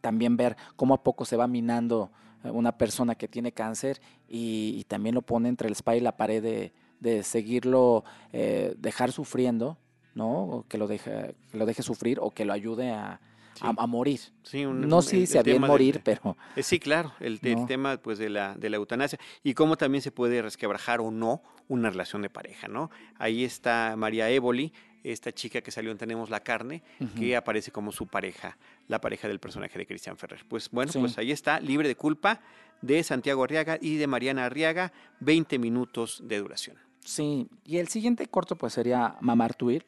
También 0.00 0.36
ver 0.36 0.56
cómo 0.76 0.94
a 0.94 1.02
poco 1.02 1.24
se 1.24 1.36
va 1.36 1.46
minando 1.46 2.10
una 2.44 2.76
persona 2.76 3.14
que 3.14 3.28
tiene 3.28 3.52
cáncer 3.52 4.00
y, 4.28 4.84
también 4.88 5.14
lo 5.14 5.22
pone 5.22 5.48
entre 5.48 5.68
el 5.68 5.74
spa 5.74 5.96
y 5.96 6.00
la 6.00 6.16
pared 6.16 6.42
de, 6.42 6.72
de 7.00 7.22
seguirlo, 7.22 8.04
eh, 8.32 8.74
dejar 8.78 9.12
sufriendo, 9.12 9.78
¿no? 10.14 10.64
Que 10.68 10.78
lo, 10.78 10.86
deje, 10.86 11.34
que 11.50 11.58
lo 11.58 11.66
deje 11.66 11.82
sufrir 11.82 12.18
o 12.20 12.30
que 12.30 12.44
lo 12.44 12.52
ayude 12.52 12.90
a, 12.90 13.20
a, 13.60 13.86
morir. 13.86 14.20
no 14.52 15.02
sí 15.02 15.26
se 15.26 15.38
había 15.38 15.58
morir, 15.58 16.00
pero... 16.04 16.36
Eh, 16.56 16.62
sí, 16.62 16.78
claro, 16.78 17.12
el, 17.20 17.40
tema 17.40 17.96
pues 17.98 18.18
de 18.18 18.28
la, 18.28 18.54
de 18.54 18.70
la 18.70 18.76
eutanasia 18.76 19.18
y 19.42 19.54
cómo 19.54 19.76
también 19.76 20.02
se 20.02 20.10
puede 20.10 20.42
resquebrajar 20.42 21.00
o 21.00 21.10
no 21.10 21.42
una 21.68 21.90
relación 21.90 22.22
de 22.22 22.30
pareja, 22.30 22.68
¿no? 22.68 22.90
Ahí 23.18 23.44
está 23.44 23.94
María 23.96 24.28
Évoli, 24.30 24.72
esta 25.02 25.32
chica 25.32 25.60
que 25.60 25.70
salió 25.70 25.90
en 25.90 25.98
Tenemos 25.98 26.30
la 26.30 26.40
Carne, 26.40 26.82
que 27.16 27.36
aparece 27.36 27.70
como 27.70 27.92
su 27.92 28.06
pareja, 28.06 28.56
la 28.88 29.00
pareja 29.00 29.28
del 29.28 29.38
personaje 29.38 29.78
de 29.78 29.86
Cristian 29.86 30.16
Ferrer. 30.16 30.44
Pues 30.48 30.70
bueno, 30.70 30.90
pues 30.92 31.18
ahí 31.18 31.30
está, 31.30 31.60
libre 31.60 31.88
de 31.88 31.94
culpa, 31.94 32.40
de 32.80 33.02
Santiago 33.02 33.44
Arriaga 33.44 33.78
y 33.80 33.96
de 33.96 34.06
Mariana 34.06 34.46
Arriaga, 34.46 34.92
20 35.20 35.58
minutos 35.58 36.22
de 36.24 36.38
duración. 36.38 36.76
Sí, 37.04 37.48
y 37.66 37.76
el 37.76 37.88
siguiente 37.88 38.26
corto 38.26 38.56
pues 38.56 38.72
sería 38.72 39.16
Mamar 39.20 39.54
Tuir, 39.54 39.84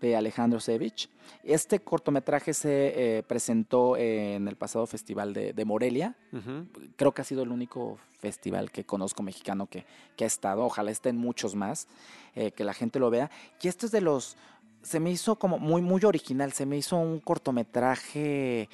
de 0.00 0.16
Alejandro 0.16 0.60
Sevich. 0.60 1.08
Este 1.42 1.80
cortometraje 1.80 2.54
se 2.54 3.18
eh, 3.18 3.22
presentó 3.22 3.96
en 3.96 4.48
el 4.48 4.56
pasado 4.56 4.86
festival 4.86 5.32
de, 5.32 5.64
Morelia. 5.64 6.16
Creo 6.96 7.12
que 7.12 7.22
ha 7.22 7.24
sido 7.24 7.42
el 7.42 7.50
único 7.50 7.98
festival 8.18 8.70
que 8.70 8.84
conozco 8.84 9.22
mexicano 9.22 9.66
que, 9.66 9.84
ha 10.20 10.24
estado. 10.24 10.64
Ojalá 10.64 10.90
estén 10.90 11.16
muchos 11.16 11.54
más, 11.54 11.86
eh, 12.34 12.52
que 12.52 12.64
la 12.64 12.74
gente 12.74 12.98
lo 12.98 13.10
vea. 13.10 13.30
Y 13.60 13.68
este 13.68 13.86
es 13.86 13.92
de 13.92 14.00
los... 14.00 14.36
Se 14.82 15.00
me 15.00 15.10
hizo 15.10 15.36
como 15.36 15.58
muy, 15.58 15.82
muy 15.82 16.04
original. 16.04 16.52
Se 16.52 16.64
me 16.64 16.76
hizo 16.76 16.96
un 16.96 17.18
cortometraje 17.20 18.68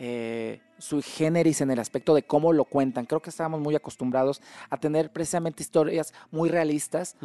eh, 0.00 0.60
sui 0.78 1.02
generis 1.02 1.60
en 1.60 1.72
el 1.72 1.80
aspecto 1.80 2.14
de 2.14 2.22
cómo 2.22 2.52
lo 2.52 2.64
cuentan. 2.64 3.04
Creo 3.04 3.20
que 3.20 3.30
estábamos 3.30 3.60
muy 3.60 3.74
acostumbrados 3.74 4.40
a 4.70 4.76
tener 4.76 5.10
precisamente 5.10 5.62
historias 5.62 6.14
muy 6.30 6.48
realistas, 6.48 7.16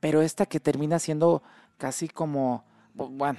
pero 0.00 0.20
esta 0.20 0.44
que 0.44 0.58
termina 0.58 0.98
siendo 0.98 1.42
casi 1.76 2.08
como, 2.08 2.64
bueno, 2.98 3.38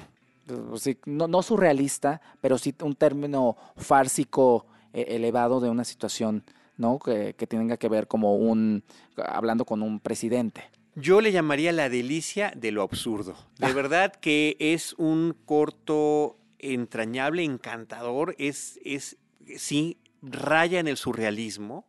pues 0.69 0.97
no, 1.05 1.41
surrealista, 1.41 2.21
pero 2.41 2.57
sí 2.57 2.73
un 2.81 2.95
término 2.95 3.57
fársico 3.77 4.65
eh, 4.93 5.05
elevado 5.09 5.59
de 5.59 5.69
una 5.69 5.83
situación, 5.83 6.43
¿no? 6.77 6.99
Que, 6.99 7.35
que 7.35 7.47
tenga 7.47 7.77
que 7.77 7.89
ver 7.89 8.07
como 8.07 8.35
un, 8.35 8.83
hablando 9.17 9.65
con 9.65 9.81
un 9.81 9.99
presidente. 9.99 10.63
Yo 10.95 11.21
le 11.21 11.31
llamaría 11.31 11.71
la 11.71 11.89
delicia 11.89 12.51
de 12.55 12.71
lo 12.71 12.81
absurdo. 12.81 13.35
De 13.57 13.67
ah. 13.67 13.73
verdad 13.73 14.13
que 14.13 14.57
es 14.59 14.93
un 14.97 15.35
corto 15.45 16.37
entrañable, 16.57 17.43
encantador, 17.43 18.35
es, 18.37 18.79
es 18.83 19.17
sí, 19.57 19.97
raya 20.21 20.79
en 20.79 20.87
el 20.87 20.97
surrealismo 20.97 21.85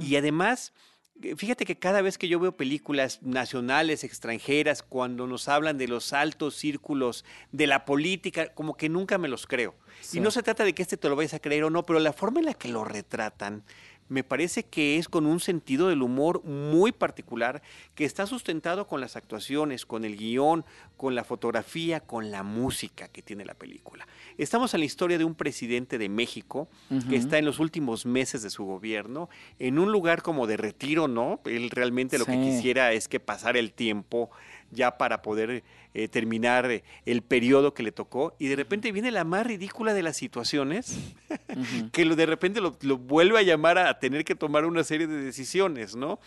y 0.00 0.16
además... 0.16 0.72
Fíjate 1.36 1.66
que 1.66 1.78
cada 1.78 2.02
vez 2.02 2.16
que 2.16 2.28
yo 2.28 2.40
veo 2.40 2.56
películas 2.56 3.20
nacionales, 3.22 4.04
extranjeras, 4.04 4.82
cuando 4.82 5.26
nos 5.26 5.48
hablan 5.48 5.76
de 5.76 5.88
los 5.88 6.12
altos 6.12 6.54
círculos 6.54 7.24
de 7.52 7.66
la 7.66 7.84
política, 7.84 8.54
como 8.54 8.76
que 8.76 8.88
nunca 8.88 9.18
me 9.18 9.28
los 9.28 9.46
creo. 9.46 9.74
Y 10.12 10.20
no 10.20 10.30
se 10.30 10.42
trata 10.42 10.64
de 10.64 10.74
que 10.74 10.82
este 10.82 10.96
te 10.96 11.08
lo 11.08 11.16
vayas 11.16 11.34
a 11.34 11.40
creer 11.40 11.64
o 11.64 11.70
no, 11.70 11.84
pero 11.84 11.98
la 11.98 12.12
forma 12.12 12.40
en 12.40 12.46
la 12.46 12.54
que 12.54 12.68
lo 12.68 12.84
retratan, 12.84 13.64
me 14.10 14.24
parece 14.24 14.64
que 14.64 14.98
es 14.98 15.08
con 15.08 15.24
un 15.24 15.38
sentido 15.38 15.88
del 15.88 16.02
humor 16.02 16.44
muy 16.44 16.90
particular 16.90 17.62
que 17.94 18.04
está 18.04 18.26
sustentado 18.26 18.88
con 18.88 19.00
las 19.00 19.14
actuaciones, 19.14 19.86
con 19.86 20.04
el 20.04 20.16
guion, 20.16 20.64
con 20.96 21.14
la 21.14 21.22
fotografía, 21.22 22.00
con 22.00 22.32
la 22.32 22.42
música 22.42 23.06
que 23.06 23.22
tiene 23.22 23.44
la 23.44 23.54
película. 23.54 24.06
Estamos 24.36 24.74
en 24.74 24.80
la 24.80 24.86
historia 24.86 25.16
de 25.16 25.24
un 25.24 25.36
presidente 25.36 25.96
de 25.96 26.08
México 26.08 26.68
que 27.08 27.16
está 27.16 27.38
en 27.38 27.44
los 27.44 27.60
últimos 27.60 28.04
meses 28.04 28.42
de 28.42 28.50
su 28.50 28.64
gobierno, 28.64 29.30
en 29.60 29.78
un 29.78 29.92
lugar 29.92 30.22
como 30.22 30.48
de 30.48 30.56
retiro, 30.56 31.06
¿no? 31.06 31.40
Él 31.44 31.70
realmente 31.70 32.18
lo 32.18 32.26
que 32.26 32.40
quisiera 32.40 32.92
es 32.92 33.06
que 33.06 33.20
pasara 33.20 33.60
el 33.60 33.72
tiempo 33.72 34.30
ya 34.70 34.96
para 34.98 35.22
poder 35.22 35.62
eh, 35.94 36.08
terminar 36.08 36.70
eh, 36.70 36.84
el 37.04 37.22
periodo 37.22 37.74
que 37.74 37.82
le 37.82 37.92
tocó 37.92 38.34
y 38.38 38.48
de 38.48 38.56
repente 38.56 38.92
viene 38.92 39.10
la 39.10 39.24
más 39.24 39.46
ridícula 39.46 39.94
de 39.94 40.02
las 40.02 40.16
situaciones 40.16 40.98
que 41.92 42.04
lo, 42.04 42.16
de 42.16 42.26
repente 42.26 42.60
lo, 42.60 42.98
vuelve 42.98 43.38
a 43.38 43.42
llamar 43.42 43.78
a 43.78 43.98
tener 43.98 44.24
que 44.24 44.34
tomar 44.34 44.64
una 44.64 44.84
serie 44.84 45.06
de 45.06 45.20
decisiones, 45.22 45.96
¿no? 45.96 46.20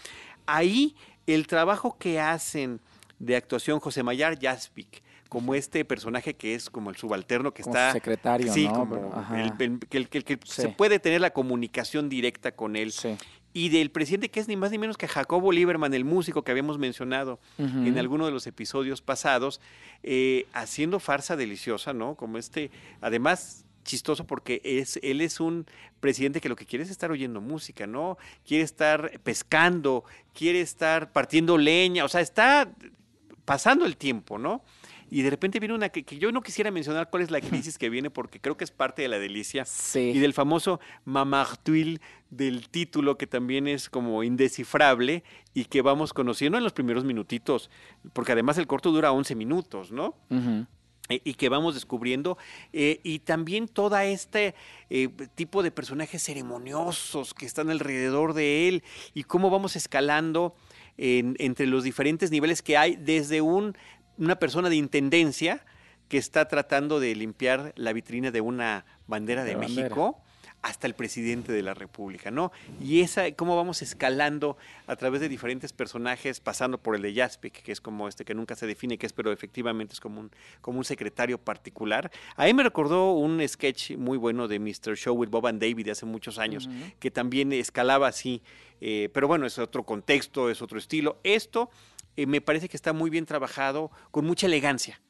Ahí 0.45 0.95
el 1.27 1.47
trabajo 1.47 1.97
que 1.97 2.19
hacen 2.19 2.81
de 3.19 3.35
actuación 3.35 3.79
José 3.79 4.03
Mayar 4.03 4.38
Jaspic, 4.39 5.01
como 5.29 5.55
este 5.55 5.85
personaje 5.85 6.35
que 6.35 6.53
es 6.53 6.69
como 6.69 6.89
el 6.89 6.97
subalterno 6.97 7.53
que 7.53 7.63
está 7.63 7.91
secretario 7.91 8.53
sí 8.53 8.67
como 8.67 9.12
el, 9.35 10.07
que, 10.07 10.39
se 10.45 10.69
puede 10.69 11.00
tener 11.00 11.21
la 11.21 11.31
comunicación 11.31 12.07
directa 12.07 12.51
con 12.51 12.75
él 12.75 12.91
sí 12.91 13.17
y 13.53 13.69
del 13.69 13.91
presidente 13.91 14.29
que 14.29 14.39
es 14.39 14.48
ni 14.48 14.55
más 14.55 14.72
ni 14.72 14.79
menos 14.79 14.98
que 14.98 15.07
Jacobo 15.07 15.51
Lieberman, 15.51 15.93
el 15.93 16.05
músico 16.05 16.43
que 16.43 16.51
habíamos 16.51 16.79
mencionado 16.79 17.39
en 17.57 17.98
alguno 18.00 18.25
de 18.25 18.31
los 18.31 18.48
episodios 18.48 19.01
pasados, 19.01 19.62
eh, 20.01 20.48
haciendo 20.53 21.00
farsa 21.00 21.36
deliciosa, 21.36 21.93
¿no? 21.93 22.15
Como 22.15 22.39
este, 22.39 22.72
además 23.00 23.65
chistoso 23.83 24.25
porque 24.25 24.62
es, 24.63 25.00
él 25.03 25.22
es 25.22 25.39
un 25.39 25.65
presidente 26.00 26.41
que 26.41 26.50
lo 26.50 26.55
que 26.55 26.65
quiere 26.65 26.83
es 26.83 26.89
estar 26.89 27.12
oyendo 27.12 27.41
música, 27.41 27.86
¿no? 27.86 28.17
Quiere 28.45 28.63
estar 28.63 29.19
pescando, 29.22 30.03
quiere 30.33 30.62
estar 30.62 31.12
partiendo 31.12 31.57
leña, 31.57 32.05
o 32.05 32.10
sea, 32.10 32.22
está 32.22 32.72
pasando 33.45 33.86
el 33.86 33.98
tiempo, 33.98 34.39
¿no? 34.39 34.63
Y 35.13 35.22
de 35.22 35.29
repente 35.29 35.60
viene 35.60 35.75
una 35.75 35.89
que, 35.89 36.03
yo 36.17 36.32
no 36.32 36.41
quisiera 36.41 36.72
mencionar 36.72 37.12
cuál 37.12 37.22
es 37.22 37.29
la 37.29 37.39
crisis 37.39 37.77
que 37.77 37.91
viene 37.91 38.10
porque 38.10 38.39
creo 38.39 38.58
que 38.58 38.63
es 38.63 38.72
parte 38.72 39.03
de 39.03 39.08
la 39.08 39.20
delicia 39.20 39.63
y 39.93 40.17
del 40.17 40.34
famoso 40.34 40.79
mamartuil 41.05 42.01
del 42.32 42.67
título 42.70 43.15
que 43.15 43.27
también 43.27 43.67
es 43.67 43.91
como 43.91 44.24
indescifrable 44.24 45.24
y 45.53 45.65
que 45.65 45.84
vamos 45.84 46.13
conociendo 46.13 46.58
en 46.58 46.63
los 46.63 46.74
primeros 46.74 47.05
minutitos, 47.05 47.70
porque 48.13 48.32
además 48.32 48.58
el 48.58 48.65
corto 48.65 48.91
dura 48.91 49.12
11 49.12 49.36
minutos, 49.36 49.91
¿no? 49.91 50.15
E, 51.10 51.22
y 51.24 51.36
que 51.36 51.48
vamos 51.48 51.75
descubriendo, 51.75 52.39
eh, 52.72 53.00
y 53.03 53.20
también 53.20 53.67
todo 53.67 54.00
este 54.00 54.55
eh, 54.89 55.10
tipo 55.36 55.62
de 55.62 55.70
personajes 55.70 56.24
ceremoniosos 56.24 57.36
que 57.36 57.46
están 57.46 57.70
alrededor 57.70 58.34
de 58.34 58.67
él, 58.67 58.84
y 59.13 59.25
cómo 59.25 59.51
vamos 59.51 59.75
escalando 59.75 60.55
entre 60.96 61.65
los 61.65 61.84
diferentes 61.84 62.29
niveles 62.29 62.62
que 62.62 62.77
hay, 62.77 62.96
desde 62.96 63.41
un 63.41 63.75
una 64.17 64.36
persona 64.36 64.70
de 64.70 64.75
intendencia 64.75 65.65
que 66.08 66.17
está 66.17 66.48
tratando 66.48 67.00
de 67.00 67.15
limpiar 67.15 67.74
la 67.75 67.93
vitrina 67.93 68.32
de 68.32 68.41
una 68.41 68.86
bandera 69.08 69.43
de, 69.43 69.55
México 69.55 70.22
hasta 70.63 70.88
el 70.88 70.96
presidente 70.96 71.51
de 71.51 71.62
la 71.62 71.74
República, 71.74 72.32
¿no? 72.32 72.53
Y 72.82 73.01
esa, 73.01 73.29
cómo 73.34 73.58
vamos 73.58 73.82
escalando 73.82 74.55
a 74.88 74.96
través 74.96 75.20
de 75.20 75.27
diferentes 75.27 75.74
personajes, 75.74 76.39
pasando 76.39 76.77
por 76.77 76.96
el 76.96 77.01
de 77.01 77.13
Jaspic, 77.13 77.62
que 77.62 77.74
es 77.74 77.82
como 77.82 78.08
este 78.08 78.24
que 78.24 78.34
nunca 78.34 78.55
se 78.55 78.65
define 78.65 78.98
qué 78.98 79.05
es, 79.05 79.12
pero 79.12 79.34
efectivamente 79.34 79.93
es 79.93 80.00
como 80.00 80.22
un, 80.22 80.32
como 80.62 80.77
un 80.77 80.86
secretario 80.86 81.38
particular. 81.38 82.10
A 82.38 82.46
mí 82.46 82.53
me 82.53 82.63
recordó 82.63 83.12
un 83.12 83.46
sketch 83.46 83.98
muy 83.98 84.17
bueno 84.17 84.48
de 84.48 84.58
Mr. 84.60 84.96
Show 84.96 85.13
with 85.15 85.27
Bob 85.27 85.48
and 85.48 85.62
David 85.62 85.86
de 85.86 85.91
hace 85.91 86.05
muchos 86.05 86.39
años, 86.39 86.70
que 86.98 87.12
también 87.12 87.51
escalaba 87.51 88.08
así, 88.08 88.41
eh, 88.79 89.10
pero 89.13 89.27
bueno, 89.27 89.46
es 89.46 89.60
otro 89.60 89.84
contexto, 89.84 90.50
es 90.50 90.62
otro 90.62 90.77
estilo. 90.77 91.20
Esto 91.24 91.72
eh, 92.15 92.25
me 92.25 92.41
parece 92.41 92.70
que 92.70 92.77
está 92.77 92.93
muy 92.93 93.10
bien 93.10 93.25
trabajado, 93.25 93.91
con 94.12 94.25
mucha 94.25 94.48
elegancia. 94.48 95.01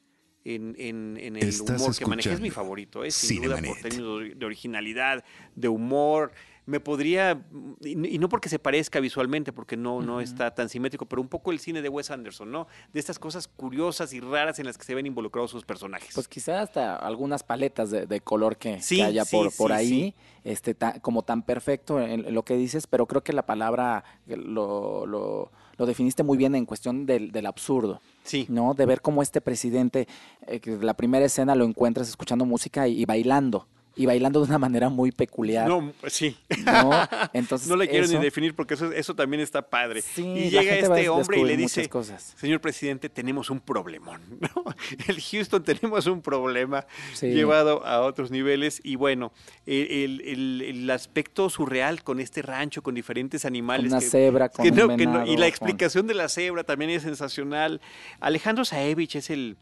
En, 0.46 0.74
en, 0.78 1.16
el 1.36 1.60
humor 1.62 1.96
que 1.96 2.04
maneja. 2.04 2.30
Es 2.30 2.40
mi 2.40 2.50
favorito, 2.50 3.02
¿eh? 3.02 3.10
sin 3.10 3.44
duda 3.44 3.56
por 3.62 3.78
términos 3.78 4.38
de 4.38 4.44
originalidad, 4.44 5.24
de 5.54 5.68
humor, 5.68 6.32
me 6.66 6.80
podría, 6.80 7.42
y 7.82 8.18
no 8.18 8.28
porque 8.28 8.48
se 8.48 8.58
parezca 8.58 8.98
visualmente, 8.98 9.52
porque 9.52 9.76
no, 9.76 10.00
no 10.00 10.20
está 10.20 10.54
tan 10.54 10.68
simétrico, 10.70 11.04
pero 11.06 11.20
un 11.20 11.28
poco 11.28 11.52
el 11.52 11.58
cine 11.58 11.82
de 11.82 11.90
Wes 11.90 12.10
Anderson, 12.10 12.50
¿no? 12.50 12.66
De 12.92 13.00
estas 13.00 13.18
cosas 13.18 13.48
curiosas 13.48 14.14
y 14.14 14.20
raras 14.20 14.58
en 14.58 14.66
las 14.66 14.78
que 14.78 14.84
se 14.84 14.94
ven 14.94 15.06
involucrados 15.06 15.50
sus 15.50 15.64
personajes. 15.64 16.14
Pues 16.14 16.26
quizás 16.26 16.68
hasta 16.68 16.96
algunas 16.96 17.42
paletas 17.42 17.90
de, 17.90 18.20
color 18.20 18.56
que, 18.56 18.80
haya 19.04 19.24
por, 19.26 19.54
por 19.54 19.72
ahí, 19.72 20.14
este, 20.42 20.74
como 21.02 21.22
tan 21.22 21.42
perfecto 21.42 22.00
en, 22.00 22.32
lo 22.32 22.44
que 22.44 22.56
dices, 22.56 22.86
pero 22.86 23.06
creo 23.06 23.22
que 23.22 23.34
la 23.34 23.44
palabra 23.44 24.04
lo, 24.26 25.04
lo, 25.06 25.52
definiste 25.78 26.22
muy 26.22 26.36
bien 26.36 26.54
en 26.54 26.66
cuestión 26.66 27.06
del, 27.06 27.32
del 27.32 27.46
absurdo. 27.46 28.00
Sí. 28.22 28.46
¿No? 28.48 28.74
De 28.74 28.86
ver 28.86 29.00
cómo 29.00 29.22
este 29.22 29.40
presidente, 29.40 30.08
eh, 30.46 30.60
que 30.60 30.76
la 30.76 30.94
primera 30.94 31.26
escena 31.26 31.54
lo 31.54 31.64
encuentras 31.64 32.08
escuchando 32.08 32.44
música 32.44 32.88
y 32.88 33.04
bailando 33.04 33.66
y 33.96 34.06
bailando 34.06 34.40
de 34.40 34.46
una 34.46 34.58
manera 34.58 34.88
muy 34.88 35.12
peculiar. 35.12 35.68
No, 35.68 35.92
sí. 36.08 36.36
No, 36.64 36.90
Entonces, 37.32 37.68
no 37.68 37.76
le 37.76 37.88
quiero 37.88 38.06
ni 38.06 38.18
definir 38.18 38.54
porque 38.54 38.74
eso, 38.74 38.92
eso 38.92 39.14
también 39.14 39.40
está 39.40 39.62
padre. 39.62 40.02
y 40.16 40.50
llega 40.50 40.74
este 40.76 41.08
hombre 41.08 41.40
y 41.40 41.44
le 41.44 41.56
dice, 41.56 41.88
señor 42.36 42.60
presidente, 42.60 43.08
tenemos 43.08 43.50
un 43.50 43.60
problemón. 43.60 44.20
¿no? 44.40 44.64
El 45.06 45.20
Houston 45.20 45.62
tenemos 45.62 46.06
un 46.06 46.20
problema 46.22 46.86
llevado 47.20 47.84
a 47.86 48.00
otros 48.00 48.30
niveles 48.30 48.80
y 48.82 48.96
bueno, 48.96 49.32
el, 49.66 50.20
el, 50.22 50.62
el, 50.62 50.90
aspecto 50.90 51.48
surreal 51.50 52.02
con 52.02 52.20
este 52.20 52.42
rancho, 52.42 52.82
con 52.82 52.94
diferentes 52.94 53.44
animales. 53.44 53.92
Una 53.92 54.00
cebra, 54.00 54.48
con 54.48 54.66
un 54.66 55.26
Y 55.26 55.36
la 55.36 55.46
explicación 55.46 56.06
de 56.06 56.14
la 56.14 56.28
cebra 56.28 56.64
también 56.64 56.90
es 56.90 57.02
sensacional. 57.02 57.80
Alejandro 58.20 58.64
Saevich 58.64 59.16
es 59.16 59.30
el 59.30 59.56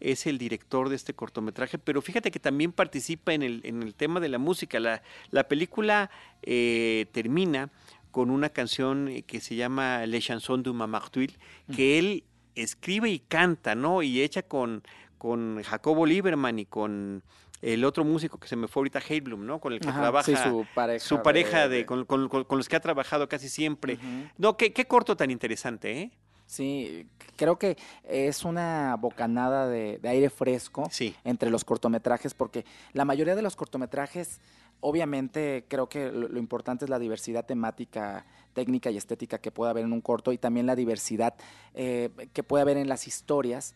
es 0.00 0.26
el 0.26 0.38
director 0.38 0.88
de 0.88 0.96
este 0.96 1.14
cortometraje, 1.14 1.78
pero 1.78 2.02
fíjate 2.02 2.30
que 2.30 2.40
también 2.40 2.72
participa 2.72 3.32
en 3.32 3.42
el, 3.42 3.60
en 3.64 3.82
el 3.82 3.94
tema 3.94 4.20
de 4.20 4.28
la 4.28 4.38
música. 4.38 4.80
La, 4.80 5.02
la 5.30 5.48
película 5.48 6.10
eh, 6.42 7.06
termina 7.12 7.70
con 8.10 8.30
una 8.30 8.48
canción 8.48 9.10
que 9.26 9.40
se 9.40 9.56
llama 9.56 10.06
Le 10.06 10.20
Chanson 10.20 10.62
du 10.62 10.72
Mamartuil, 10.72 11.36
que 11.74 11.98
él 11.98 12.24
escribe 12.54 13.10
y 13.10 13.18
canta, 13.18 13.74
¿no? 13.74 14.02
Y 14.02 14.22
hecha 14.22 14.42
con, 14.42 14.84
con 15.18 15.62
Jacobo 15.62 16.06
Lieberman 16.06 16.58
y 16.60 16.66
con 16.66 17.24
el 17.60 17.84
otro 17.84 18.04
músico 18.04 18.38
que 18.38 18.46
se 18.46 18.56
me 18.56 18.68
fue 18.68 18.82
ahorita, 18.82 19.00
Heidblum, 19.00 19.46
¿no? 19.46 19.58
Con 19.58 19.72
el 19.72 19.80
que 19.80 19.90
trabaja. 19.90 20.24
Sí, 20.24 20.36
su 20.36 20.66
pareja. 20.74 21.04
Su 21.04 21.22
pareja 21.22 21.68
de, 21.68 21.86
con, 21.86 22.06
los 22.50 22.68
que 22.68 22.76
ha 22.76 22.80
trabajado 22.80 23.28
casi 23.28 23.48
siempre. 23.48 23.98
No, 24.36 24.56
qué, 24.56 24.72
qué 24.72 24.86
corto 24.86 25.16
tan 25.16 25.30
interesante, 25.30 25.98
¿eh? 25.98 26.10
Sí, 26.46 27.06
creo 27.36 27.58
que 27.58 27.76
es 28.04 28.44
una 28.44 28.96
bocanada 28.96 29.68
de, 29.68 29.98
aire 30.04 30.30
fresco 30.30 30.88
entre 31.24 31.50
los 31.50 31.64
cortometrajes, 31.64 32.34
porque 32.34 32.64
la 32.92 33.04
mayoría 33.04 33.34
de 33.34 33.42
los 33.42 33.56
cortometrajes, 33.56 34.40
obviamente, 34.80 35.64
creo 35.68 35.88
que 35.88 36.12
lo, 36.12 36.38
importante 36.38 36.84
es 36.84 36.90
la 36.90 36.98
diversidad 36.98 37.46
temática, 37.46 38.26
técnica 38.52 38.90
y 38.90 38.96
estética 38.96 39.38
que 39.38 39.50
puede 39.50 39.70
haber 39.70 39.84
en 39.84 39.92
un 39.92 40.00
corto 40.00 40.32
y 40.32 40.38
también 40.38 40.66
la 40.66 40.76
diversidad 40.76 41.34
eh, 41.74 42.10
que 42.32 42.42
puede 42.42 42.62
haber 42.62 42.76
en 42.76 42.88
las 42.88 43.06
historias. 43.06 43.74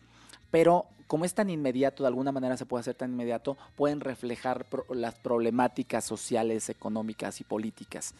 Pero 0.51 0.85
como 1.07 1.25
es 1.25 1.33
tan 1.33 1.49
inmediato, 1.49 2.03
de 2.03 2.07
alguna 2.07 2.31
manera 2.31 2.55
se 2.55 2.67
puede 2.67 2.81
hacer 2.81 2.95
tan 2.95 3.11
inmediato, 3.11 3.57
pueden 3.75 3.99
reflejar 3.99 4.67
las 4.89 5.15
problemáticas 5.15 6.05
sociales, 6.05 6.69
económicas 6.69 7.41
y 7.41 7.43
políticas. 7.43 8.13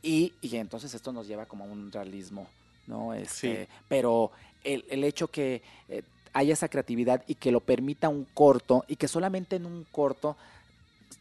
Y, 0.00 0.32
y 0.40 0.56
entonces 0.56 0.94
esto 0.94 1.12
nos 1.12 1.26
lleva 1.26 1.46
como 1.46 1.64
a 1.64 1.66
un 1.66 1.90
realismo 1.90 2.46
¿no? 2.86 3.14
Este, 3.14 3.68
Pero 3.88 4.30
el, 4.64 4.84
el, 4.88 5.04
hecho 5.04 5.28
que 5.28 5.62
eh, 5.88 6.02
haya 6.32 6.52
esa 6.52 6.68
creatividad 6.68 7.22
y 7.26 7.34
que 7.36 7.50
lo 7.50 7.60
permita 7.60 8.08
un 8.08 8.26
corto 8.34 8.84
y 8.88 8.96
que 8.96 9.08
solamente 9.08 9.56
en 9.56 9.66
un 9.66 9.86
corto, 9.90 10.36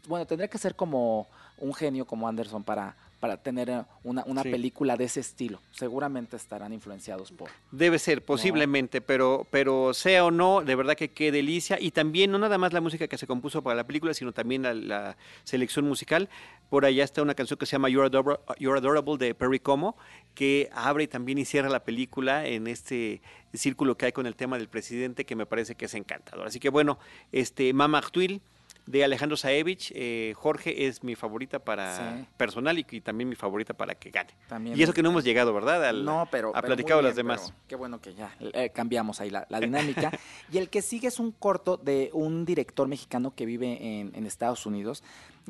bueno, 0.07 0.25
tendría 0.25 0.49
que 0.49 0.57
ser 0.57 0.75
como 0.75 1.27
un 1.57 1.73
genio 1.73 2.05
como 2.05 2.27
Anderson 2.27 2.63
para, 2.63 2.95
para 3.25 3.37
tener 3.37 3.71
eh, 3.71 3.81
una, 4.03 4.43
película 4.43 4.95
de 4.95 5.05
ese 5.05 5.19
estilo. 5.19 5.59
Seguramente 5.71 6.35
estarán 6.35 6.71
influenciados 6.73 7.31
por. 7.31 7.49
Debe 7.71 7.97
ser, 7.97 8.23
posiblemente, 8.23 9.01
pero, 9.01 9.47
pero 9.49 9.95
sea 9.95 10.25
o 10.25 10.29
no, 10.29 10.61
de 10.61 10.75
verdad 10.75 10.93
que 10.93 11.09
qué 11.09 11.31
delicia. 11.31 11.79
Y 11.81 11.89
también 11.89 12.29
no 12.29 12.37
nada 12.37 12.59
más 12.59 12.71
la 12.71 12.81
música 12.81 13.07
que 13.07 13.17
se 13.17 13.25
compuso 13.25 13.63
para 13.63 13.75
la 13.75 13.83
película, 13.83 14.13
sino 14.13 14.31
también 14.31 14.61
la, 14.87 15.17
selección 15.43 15.87
musical. 15.87 16.29
Por 16.69 16.85
allá 16.85 17.03
está 17.03 17.23
una 17.23 17.33
canción 17.33 17.57
que 17.57 17.65
se 17.65 17.71
llama 17.71 17.89
You're 17.89 18.05
Adorable, 18.05 18.45
You're 18.59 18.77
Adorable 18.77 19.17
de 19.17 19.33
Perry 19.33 19.59
Como, 19.59 19.97
que 20.35 20.69
abre 20.71 21.07
también 21.07 21.39
y 21.39 21.45
cierra 21.45 21.69
la 21.69 21.83
película 21.83 22.45
en 22.45 22.67
este 22.67 23.23
círculo 23.55 23.97
que 23.97 24.05
hay 24.05 24.11
con 24.11 24.27
el 24.27 24.35
tema 24.35 24.59
del 24.59 24.67
presidente, 24.67 25.25
que 25.25 25.35
me 25.35 25.47
parece 25.47 25.73
que 25.73 25.85
es 25.85 25.95
encantador. 25.95 26.45
Así 26.45 26.59
que 26.59 26.69
bueno, 26.69 26.99
este 27.31 27.73
Mama 27.73 27.97
Actuil 27.97 28.43
de 28.85 29.03
Alejandro 29.03 29.37
Saevich. 29.37 29.91
Eh, 29.95 30.33
Jorge 30.35 30.87
es 30.87 31.03
mi 31.03 31.15
favorita 31.15 31.59
para 31.59 32.27
personal 32.37 32.77
y, 32.77 32.83
también 33.01 33.29
mi 33.29 33.35
favorita 33.35 33.73
para 33.73 33.95
que 33.95 34.11
gane. 34.11 34.33
y 34.75 34.81
eso 34.81 34.93
que 34.93 35.03
no 35.03 35.09
hemos 35.09 35.23
llegado, 35.23 35.53
¿verdad? 35.53 35.93
no, 35.93 36.27
pero. 36.31 36.55
A 36.55 36.61
platicar 36.61 37.03
las 37.03 37.15
demás. 37.15 37.53
Qué 37.67 37.75
bueno 37.75 37.99
que 37.99 38.13
ya 38.13 38.35
eh, 38.39 38.69
cambiamos 38.69 39.21
ahí 39.21 39.29
la, 39.29 39.45
dinámica. 39.59 40.11
y 40.51 40.57
el 40.57 40.69
que 40.69 40.81
sigue 40.81 41.07
es 41.07 41.19
un 41.19 41.31
corto 41.31 41.77
de 41.77 42.09
un 42.13 42.45
director 42.45 42.87
mexicano 42.87 43.33
que 43.35 43.45
vive 43.45 43.99
en, 43.99 44.11
en 44.15 44.25
Estados 44.25 44.65
Unidos 44.65 45.03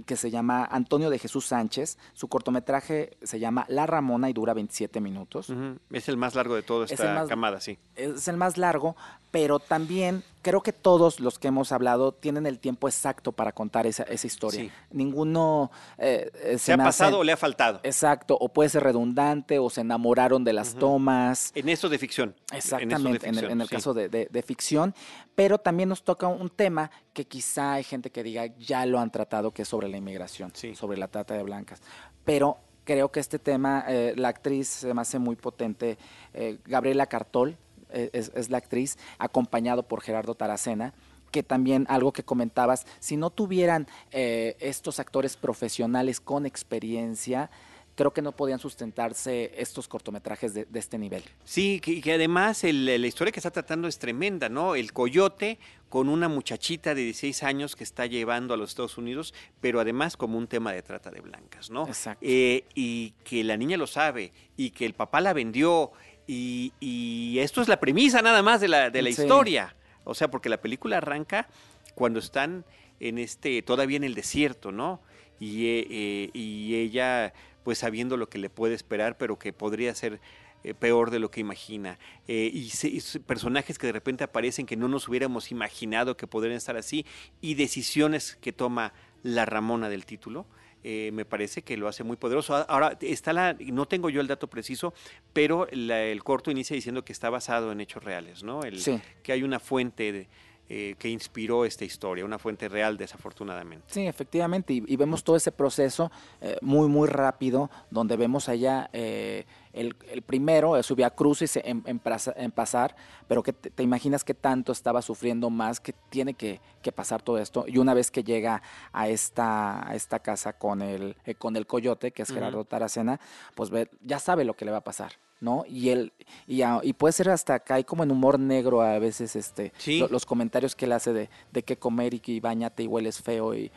que 0.06 0.16
se 0.16 0.30
llama 0.30 0.66
Antonio 0.66 1.10
de 1.10 1.20
Jesús 1.20 1.46
Sánchez. 1.46 1.98
Su 2.14 2.28
cortometraje 2.28 3.18
se 3.24 3.40
llama 3.40 3.66
La 3.70 3.86
Ramona 3.86 4.30
y 4.30 4.34
dura 4.34 4.54
27 4.54 5.00
minutos. 5.00 5.52
Es 5.92 6.10
el 6.10 6.18
más 6.18 6.36
largo 6.36 6.56
de 6.56 6.64
toda 6.64 6.86
esta 6.86 7.26
camada, 7.28 7.62
sí. 7.62 7.78
Es 7.96 8.28
el 8.28 8.38
más 8.38 8.58
largo, 8.58 8.96
pero 9.36 9.60
también 9.60 10.24
creo 10.42 10.64
que 10.64 10.72
todos 10.72 11.20
los 11.20 11.40
que 11.40 11.50
hemos 11.50 11.74
hablado 11.74 12.14
tienen 12.14 12.46
el 12.46 12.58
tiempo 12.58 12.88
exacto 12.88 13.34
para 13.34 13.52
contar 13.52 13.86
esa, 13.86 14.04
esa 14.04 14.28
historia. 14.28 14.72
Ninguno 14.90 15.72
eh, 15.98 16.32
eh, 16.42 16.58
se, 16.58 16.72
ha 16.72 16.78
pasado 16.78 17.20
o 17.20 17.24
le 17.26 17.34
ha 17.34 17.38
faltado. 17.38 17.82
Exacto, 17.84 18.38
o 18.40 18.48
puede 18.48 18.70
ser 18.70 18.84
redundante 18.84 19.60
o 19.60 19.70
se 19.70 19.82
enamoraron 19.82 20.46
de 20.46 20.54
las 20.54 20.76
tomas. 20.76 21.52
En 21.54 21.68
eso 21.68 21.90
de 21.90 22.00
ficción. 22.00 22.34
Exactamente, 22.54 23.28
en, 23.28 23.60
el, 23.60 23.68
caso 23.68 23.94
de, 23.94 24.08
de, 24.08 24.42
ficción. 24.42 24.96
Pero 25.36 25.58
también 25.58 25.90
nos 25.90 26.06
toca 26.06 26.30
un 26.30 26.50
tema 26.50 26.90
que 27.12 27.28
quizá 27.28 27.74
hay 27.74 27.84
gente 27.84 28.10
que 28.10 28.24
diga 28.24 28.46
ya 28.58 28.86
lo 28.86 29.00
han 29.00 29.12
tratado, 29.12 29.52
que 29.52 29.64
es 29.64 29.68
sobre 29.68 29.90
la 29.90 29.98
inmigración, 29.98 30.54
sobre 30.76 30.98
la 30.98 31.10
trata 31.10 31.34
de 31.34 31.44
blancas. 31.44 31.82
Pero 32.24 32.60
creo 32.86 33.12
que 33.12 33.20
este 33.20 33.38
tema, 33.38 33.84
eh, 33.90 34.14
la 34.16 34.30
actriz 34.30 34.70
se 34.70 34.94
me 34.94 35.02
hace 35.02 35.20
muy 35.20 35.36
potente, 35.36 35.98
eh, 36.34 36.60
Gabriela 36.64 37.08
Cartol 37.08 37.58
eh, 37.90 38.10
es, 38.14 38.50
la 38.50 38.58
actriz, 38.58 38.98
acompañado 39.18 39.84
por 39.84 40.02
Gerardo 40.02 40.36
Taracena 40.36 40.94
que 41.32 41.44
también 41.44 41.86
algo 41.90 42.14
que 42.14 42.24
comentabas, 42.24 42.86
si 43.00 43.18
no 43.18 43.30
tuvieran 43.30 43.90
estos 44.12 45.02
actores 45.02 45.36
profesionales 45.36 46.22
con 46.22 46.46
experiencia, 46.46 47.50
creo 47.96 48.14
que 48.14 48.22
no 48.22 48.34
podían 48.34 48.60
sustentarse 48.60 49.52
estos 49.58 49.88
cortometrajes 49.88 50.54
de, 50.54 50.68
este 50.74 50.98
nivel. 50.98 51.24
Sí, 51.44 51.80
que, 51.80 52.14
además 52.14 52.64
la 52.64 53.08
historia 53.08 53.32
que 53.32 53.40
está 53.40 53.52
tratando 53.52 53.88
es 53.88 53.98
tremenda, 53.98 54.50
¿no? 54.50 54.76
El 54.76 54.94
coyote 54.94 55.58
con 55.90 56.10
una 56.10 56.28
muchachita 56.28 56.94
de 56.94 57.04
16 57.04 57.44
años 57.44 57.76
que 57.76 57.84
está 57.84 58.06
llevando 58.06 58.54
a 58.54 58.58
los 58.58 58.72
Estados 58.72 58.98
Unidos, 58.98 59.34
pero 59.62 59.80
además 59.80 60.18
como 60.18 60.38
un 60.38 60.48
tema 60.48 60.74
de 60.74 60.82
trata 60.82 61.10
de 61.10 61.22
blancas, 61.22 61.70
¿no? 61.70 61.88
Exacto. 61.88 62.26
Eh, 62.28 62.66
y 62.76 63.12
que 63.24 63.44
la 63.44 63.56
niña 63.56 63.78
lo 63.78 63.88
sabe, 63.88 64.34
y 64.58 64.72
que 64.72 64.86
el 64.86 64.94
papá 64.94 65.22
la 65.22 65.34
vendió, 65.34 65.92
y, 66.28 67.38
esto 67.40 67.62
es 67.62 67.68
la 67.68 67.80
premisa 67.80 68.22
nada 68.22 68.42
más 68.42 68.62
de 68.62 68.68
la, 68.68 68.90
de 68.90 69.02
la 69.02 69.10
historia. 69.10 69.76
O 70.04 70.14
sea, 70.16 70.30
porque 70.30 70.50
la 70.50 70.62
película 70.62 70.98
arranca 70.98 71.48
cuando 71.96 72.20
están 72.20 72.66
en 73.00 73.18
este, 73.18 73.62
todavía 73.62 73.98
en 73.98 74.04
el 74.04 74.16
desierto, 74.16 74.72
¿no? 74.72 75.02
Y, 75.40 75.68
eh, 75.68 75.88
eh, 75.90 76.30
y 76.34 76.76
ella 76.76 77.34
pues 77.64 77.80
sabiendo 77.80 78.16
lo 78.16 78.30
que 78.30 78.38
le 78.38 78.50
puede 78.50 78.76
esperar, 78.76 79.18
pero 79.18 79.40
que 79.40 79.52
podría 79.52 79.94
ser 79.96 80.22
eh, 80.66 80.74
peor 80.74 81.12
de 81.12 81.20
lo 81.20 81.30
que 81.30 81.42
imagina. 81.42 82.00
Eh, 82.28 82.50
y, 82.52 82.72
personajes 83.20 83.78
que 83.78 83.86
de 83.86 83.94
repente 83.94 84.24
aparecen 84.24 84.66
que 84.66 84.76
no 84.76 84.88
nos 84.88 85.08
hubiéramos 85.08 85.52
imaginado 85.52 86.18
que 86.18 86.26
podrían 86.26 86.58
estar 86.58 86.76
así, 86.76 87.06
y 87.40 87.54
decisiones 87.54 88.36
que 88.42 88.52
toma 88.52 88.94
la 89.22 89.46
Ramona 89.46 89.90
del 89.90 90.06
título. 90.06 90.48
Eh, 90.88 91.10
me 91.12 91.26
parece 91.26 91.64
que 91.64 91.78
lo 91.78 91.88
hace 91.88 92.04
muy 92.04 92.16
poderoso. 92.16 92.54
Ahora, 92.56 92.96
está 93.02 93.34
la, 93.34 93.58
no 93.60 93.88
tengo 93.88 94.12
yo 94.12 94.22
el 94.22 94.28
dato 94.28 94.48
preciso, 94.48 94.94
pero 95.34 95.68
el 95.68 96.24
corto 96.24 96.52
inicia 96.52 96.76
diciendo 96.76 97.04
que 97.04 97.12
está 97.12 97.32
basado 97.32 97.72
en 97.72 97.82
hechos 97.82 98.04
reales, 98.04 98.44
¿no? 98.44 98.62
El, 98.62 98.80
Que 99.24 99.32
hay 99.32 99.42
una 99.42 99.60
fuente 99.60 100.12
de, 100.12 100.28
eh, 100.68 100.96
que 100.98 101.10
inspiró 101.10 101.64
esta 101.64 101.86
historia, 101.86 102.26
una 102.26 102.40
fuente 102.40 102.68
real 102.68 102.98
desafortunadamente. 102.98 103.86
Sí, 103.86 104.08
efectivamente, 104.08 104.74
y, 104.74 104.96
vemos 104.96 105.24
todo 105.24 105.36
ese 105.36 105.52
proceso 105.52 106.12
eh, 106.42 106.58
muy, 106.62 106.88
muy 106.88 107.08
rápido, 107.08 107.70
donde 107.92 108.18
vemos 108.18 108.50
allá 108.50 108.90
eh, 108.92 109.46
el, 109.76 110.22
primero, 110.22 110.82
subía 110.84 111.08
a 111.08 111.10
cruces 111.10 111.58
en, 111.58 111.84
en, 111.86 112.02
en, 112.36 112.52
pasar, 112.52 112.96
pero 113.28 113.44
que 113.44 113.54
te, 113.54 113.84
imaginas 113.84 114.24
que 114.24 114.34
tanto 114.34 114.72
estaba 114.72 115.02
sufriendo 115.02 115.50
más, 115.50 115.80
que 115.80 115.94
tiene 116.10 116.34
que, 116.34 116.62
pasar 116.96 117.22
todo 117.22 117.40
esto, 117.40 117.66
y 117.68 117.78
una 117.78 117.94
vez 117.94 118.12
que 118.12 118.24
llega 118.24 118.62
a 118.94 119.10
esta, 119.10 119.88
a 119.88 119.96
esta 119.96 120.20
casa 120.20 120.54
con 120.54 120.82
el, 120.82 121.16
con 121.38 121.56
el 121.56 121.66
coyote, 121.68 122.12
que 122.12 122.22
es 122.22 122.32
Gerardo 122.32 122.64
Taracena, 122.64 123.20
pues 123.56 123.70
ve, 123.70 123.90
ya 124.02 124.20
sabe 124.20 124.46
lo 124.46 124.54
que 124.54 124.66
le 124.66 124.72
va 124.72 124.78
a 124.78 124.84
pasar. 124.84 125.14
¿no? 125.42 125.66
Y 125.68 125.90
él, 125.90 126.14
y, 126.48 126.62
y, 126.64 126.94
puede 126.94 127.12
ser 127.12 127.30
hasta 127.30 127.56
acá, 127.56 127.76
hay 127.76 127.84
como 127.84 128.04
en 128.04 128.12
humor 128.12 128.40
negro 128.40 128.82
a 128.82 128.98
veces 129.00 129.36
este 129.36 129.74
los 130.10 130.26
comentarios 130.26 130.76
que 130.76 130.86
él 130.86 130.94
hace 130.94 131.12
de, 131.12 131.30
de 131.52 131.64
qué 131.64 131.78
comer 131.78 132.14
y 132.14 132.20
que 132.20 132.40
bañate 132.40 132.84
y 132.84 132.88
hueles 132.88 133.22
feo 133.22 133.54
y 133.54 133.70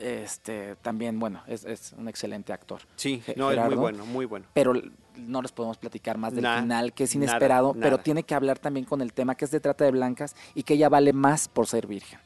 este 0.00 0.76
también, 0.76 1.18
bueno, 1.18 1.42
es, 1.46 1.64
es 1.64 1.94
un 1.96 2.08
excelente 2.08 2.52
actor. 2.52 2.80
Sí, 2.96 3.22
no, 3.36 3.50
es 3.50 3.58
muy 3.64 3.74
bueno, 3.76 4.06
muy 4.06 4.26
bueno. 4.26 4.46
Pero 4.52 4.74
no 5.18 5.42
les 5.42 5.52
podemos 5.52 5.76
platicar 5.76 6.18
más 6.18 6.34
del 6.34 6.46
final, 6.46 6.92
que 6.92 7.04
es 7.04 7.14
inesperado, 7.14 7.74
pero 7.78 7.98
tiene 7.98 8.22
que 8.22 8.34
hablar 8.34 8.58
también 8.58 8.86
con 8.86 9.00
el 9.00 9.12
tema 9.12 9.34
que 9.34 9.44
es 9.44 9.50
de 9.50 9.60
trata 9.60 9.84
de 9.84 9.90
blancas 9.90 10.34
y 10.54 10.62
que 10.62 10.74
ella 10.74 10.88
vale 10.88 11.12
más 11.12 11.48
por 11.48 11.66
ser 11.66 11.86
virgen. 11.86 12.18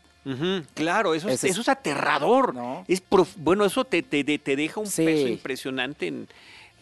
claro, 0.75 1.15
eso 1.15 1.29
es, 1.29 1.45
eso 1.45 1.61
es 1.61 1.69
aterrador. 1.69 2.55
Es 2.89 3.03
bueno, 3.37 3.65
eso 3.65 3.85
te, 3.85 4.03
te, 4.03 4.25
te 4.25 4.57
deja 4.57 4.81
un 4.81 4.91
peso 4.91 5.29
impresionante 5.29 6.07
en, 6.07 6.29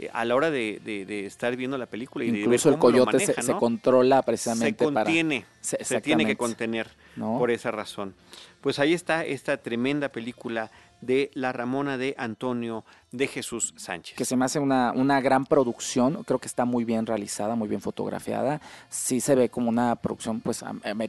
eh, 0.00 0.08
a 0.14 0.24
la 0.24 0.34
hora 0.34 0.50
de, 0.50 1.26
estar 1.26 1.54
viendo 1.56 1.76
la 1.76 1.84
película 1.84 2.24
y 2.24 2.28
Incluso 2.28 2.70
de 2.70 2.76
ver 2.76 2.80
cómo 2.80 2.96
el 2.96 3.04
coyote 3.04 3.26
se, 3.26 3.52
controla 3.52 4.22
precisamente 4.22 4.84
se 4.84 4.92
contiene, 4.92 5.44
se, 5.60 6.00
tiene 6.00 6.24
que 6.24 6.36
contener 6.36 6.88
por 7.16 7.50
esa 7.50 7.70
razón. 7.70 8.14
Pues 8.62 8.78
ahí 8.78 8.94
está 8.94 9.26
esta 9.26 9.58
tremenda 9.58 10.08
película 10.08 10.70
de 11.00 11.30
La 11.34 11.52
Ramona 11.52 11.96
de 11.96 12.14
Antonio 12.18 12.84
de 13.12 13.26
Jesús 13.26 13.74
Sánchez. 13.76 14.16
Que 14.16 14.24
se 14.24 14.36
me 14.36 14.44
hace 14.44 14.58
una, 14.58 14.92
una 14.92 15.20
gran 15.20 15.46
producción, 15.46 16.24
creo 16.24 16.38
que 16.38 16.46
está 16.46 16.64
muy 16.64 16.84
bien 16.84 17.06
realizada, 17.06 17.54
muy 17.54 17.68
bien 17.68 17.80
fotografiada. 17.80 18.60
Sí 18.88 19.20
se 19.20 19.34
ve 19.34 19.48
como 19.48 19.68
una 19.68 19.96
producción 19.96 20.40
pues 20.40 20.64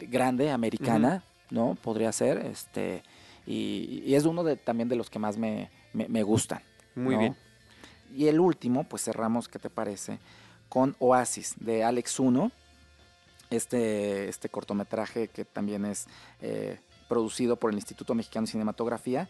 grande, 0.09 0.51
americana, 0.51 1.23
¿no? 1.49 1.77
Podría 1.81 2.11
ser, 2.11 2.37
este, 2.39 3.03
y, 3.45 4.13
es 4.13 4.25
uno 4.25 4.43
de, 4.43 4.55
también 4.55 4.89
de 4.89 4.95
los 4.95 5.09
que 5.09 5.19
más 5.19 5.37
me, 5.37 5.69
me, 5.93 6.23
gustan. 6.23 6.61
Muy 6.95 7.15
bien. 7.15 7.35
Y 8.15 8.27
el 8.27 8.39
último, 8.39 8.83
pues 8.83 9.03
cerramos, 9.03 9.47
¿qué 9.47 9.59
te 9.59 9.69
parece? 9.69 10.19
Con 10.69 10.95
Oasis 10.99 11.55
de 11.59 11.83
Alex 11.83 12.19
Uno, 12.19 12.51
este, 13.49 14.29
este 14.29 14.49
cortometraje 14.49 15.27
que 15.27 15.45
también 15.45 15.85
es 15.85 16.07
eh, 16.41 16.79
producido 17.09 17.57
por 17.57 17.71
el 17.71 17.75
Instituto 17.75 18.15
Mexicano 18.15 18.45
de 18.45 18.51
Cinematografía, 18.51 19.27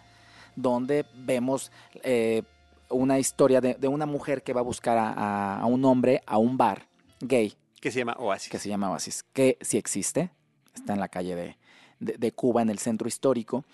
donde 0.56 1.06
vemos 1.14 1.72
eh, 2.04 2.44
una 2.90 3.20
historia 3.20 3.62
de, 3.62 3.88
una 3.88 4.06
mujer 4.06 4.44
que 4.44 4.54
va 4.54 4.62
a 4.62 4.64
buscar 4.64 4.98
a, 5.00 5.64
un 5.66 5.86
hombre 5.86 6.22
a 6.26 6.38
un 6.38 6.58
bar 6.58 6.88
gay. 7.20 7.54
Que 7.80 7.92
se 7.92 8.00
llama 8.00 8.16
Oasis. 8.20 8.52
Que 8.52 8.60
se 8.60 8.70
llama 8.70 8.92
Oasis, 8.92 9.24
que 9.34 9.58
sí 9.62 9.78
existe, 9.78 10.30
está 10.76 10.94
en 10.94 11.00
la 11.00 11.08
calle 11.08 11.36
de, 11.36 11.58
de 12.00 12.32
Cuba, 12.32 12.62
en 12.62 12.70
el 12.70 12.80
centro 12.80 13.08
histórico 13.08 13.66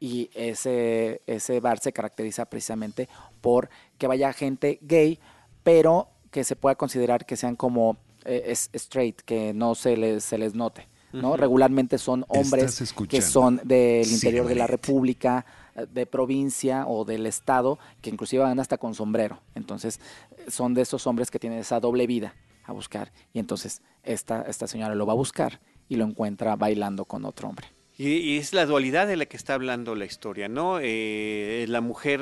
y 0.00 0.30
ese, 0.34 1.22
ese 1.26 1.60
bar 1.60 1.78
se 1.78 1.92
caracteriza 1.92 2.46
precisamente 2.46 3.08
por 3.40 3.68
que 3.98 4.06
vaya 4.06 4.32
gente 4.32 4.78
gay, 4.82 5.18
pero 5.62 6.08
que 6.30 6.44
se 6.44 6.56
pueda 6.56 6.76
considerar 6.76 7.26
que 7.26 7.36
sean 7.36 7.56
como 7.56 7.96
eh, 8.24 8.54
straight, 8.74 9.20
que 9.22 9.52
no 9.54 9.74
se 9.74 9.96
les, 9.96 10.24
se 10.24 10.38
les 10.38 10.54
note. 10.54 10.88
¿no? 11.12 11.36
Regularmente 11.36 11.96
son 11.96 12.26
hombres 12.28 12.94
que 13.08 13.22
son 13.22 13.60
del 13.64 14.06
interior 14.06 14.46
de 14.46 14.54
la 14.54 14.66
República, 14.66 15.46
de 15.86 16.06
provincia 16.06 16.86
o 16.86 17.04
del 17.04 17.26
estado, 17.26 17.78
que 18.00 18.10
inclusive 18.10 18.42
van 18.42 18.60
hasta 18.60 18.78
con 18.78 18.94
sombrero. 18.94 19.40
Entonces, 19.54 20.00
son 20.48 20.74
de 20.74 20.82
esos 20.82 21.06
hombres 21.06 21.30
que 21.30 21.38
tienen 21.38 21.58
esa 21.58 21.80
doble 21.80 22.06
vida 22.06 22.34
a 22.64 22.72
buscar. 22.72 23.12
Y 23.32 23.38
entonces, 23.38 23.82
esta, 24.02 24.42
esta 24.42 24.66
señora 24.66 24.94
lo 24.94 25.06
va 25.06 25.12
a 25.12 25.16
buscar 25.16 25.60
y 25.88 25.96
lo 25.96 26.04
encuentra 26.04 26.56
bailando 26.56 27.04
con 27.04 27.24
otro 27.24 27.48
hombre. 27.48 27.68
Y, 27.98 28.36
es 28.36 28.52
la 28.52 28.64
dualidad 28.64 29.08
de 29.08 29.16
la 29.16 29.26
que 29.26 29.36
está 29.36 29.54
hablando 29.54 29.96
la 29.96 30.04
historia, 30.04 30.48
¿no? 30.48 30.78
Eh, 30.80 31.66
la 31.68 31.80
mujer, 31.80 32.20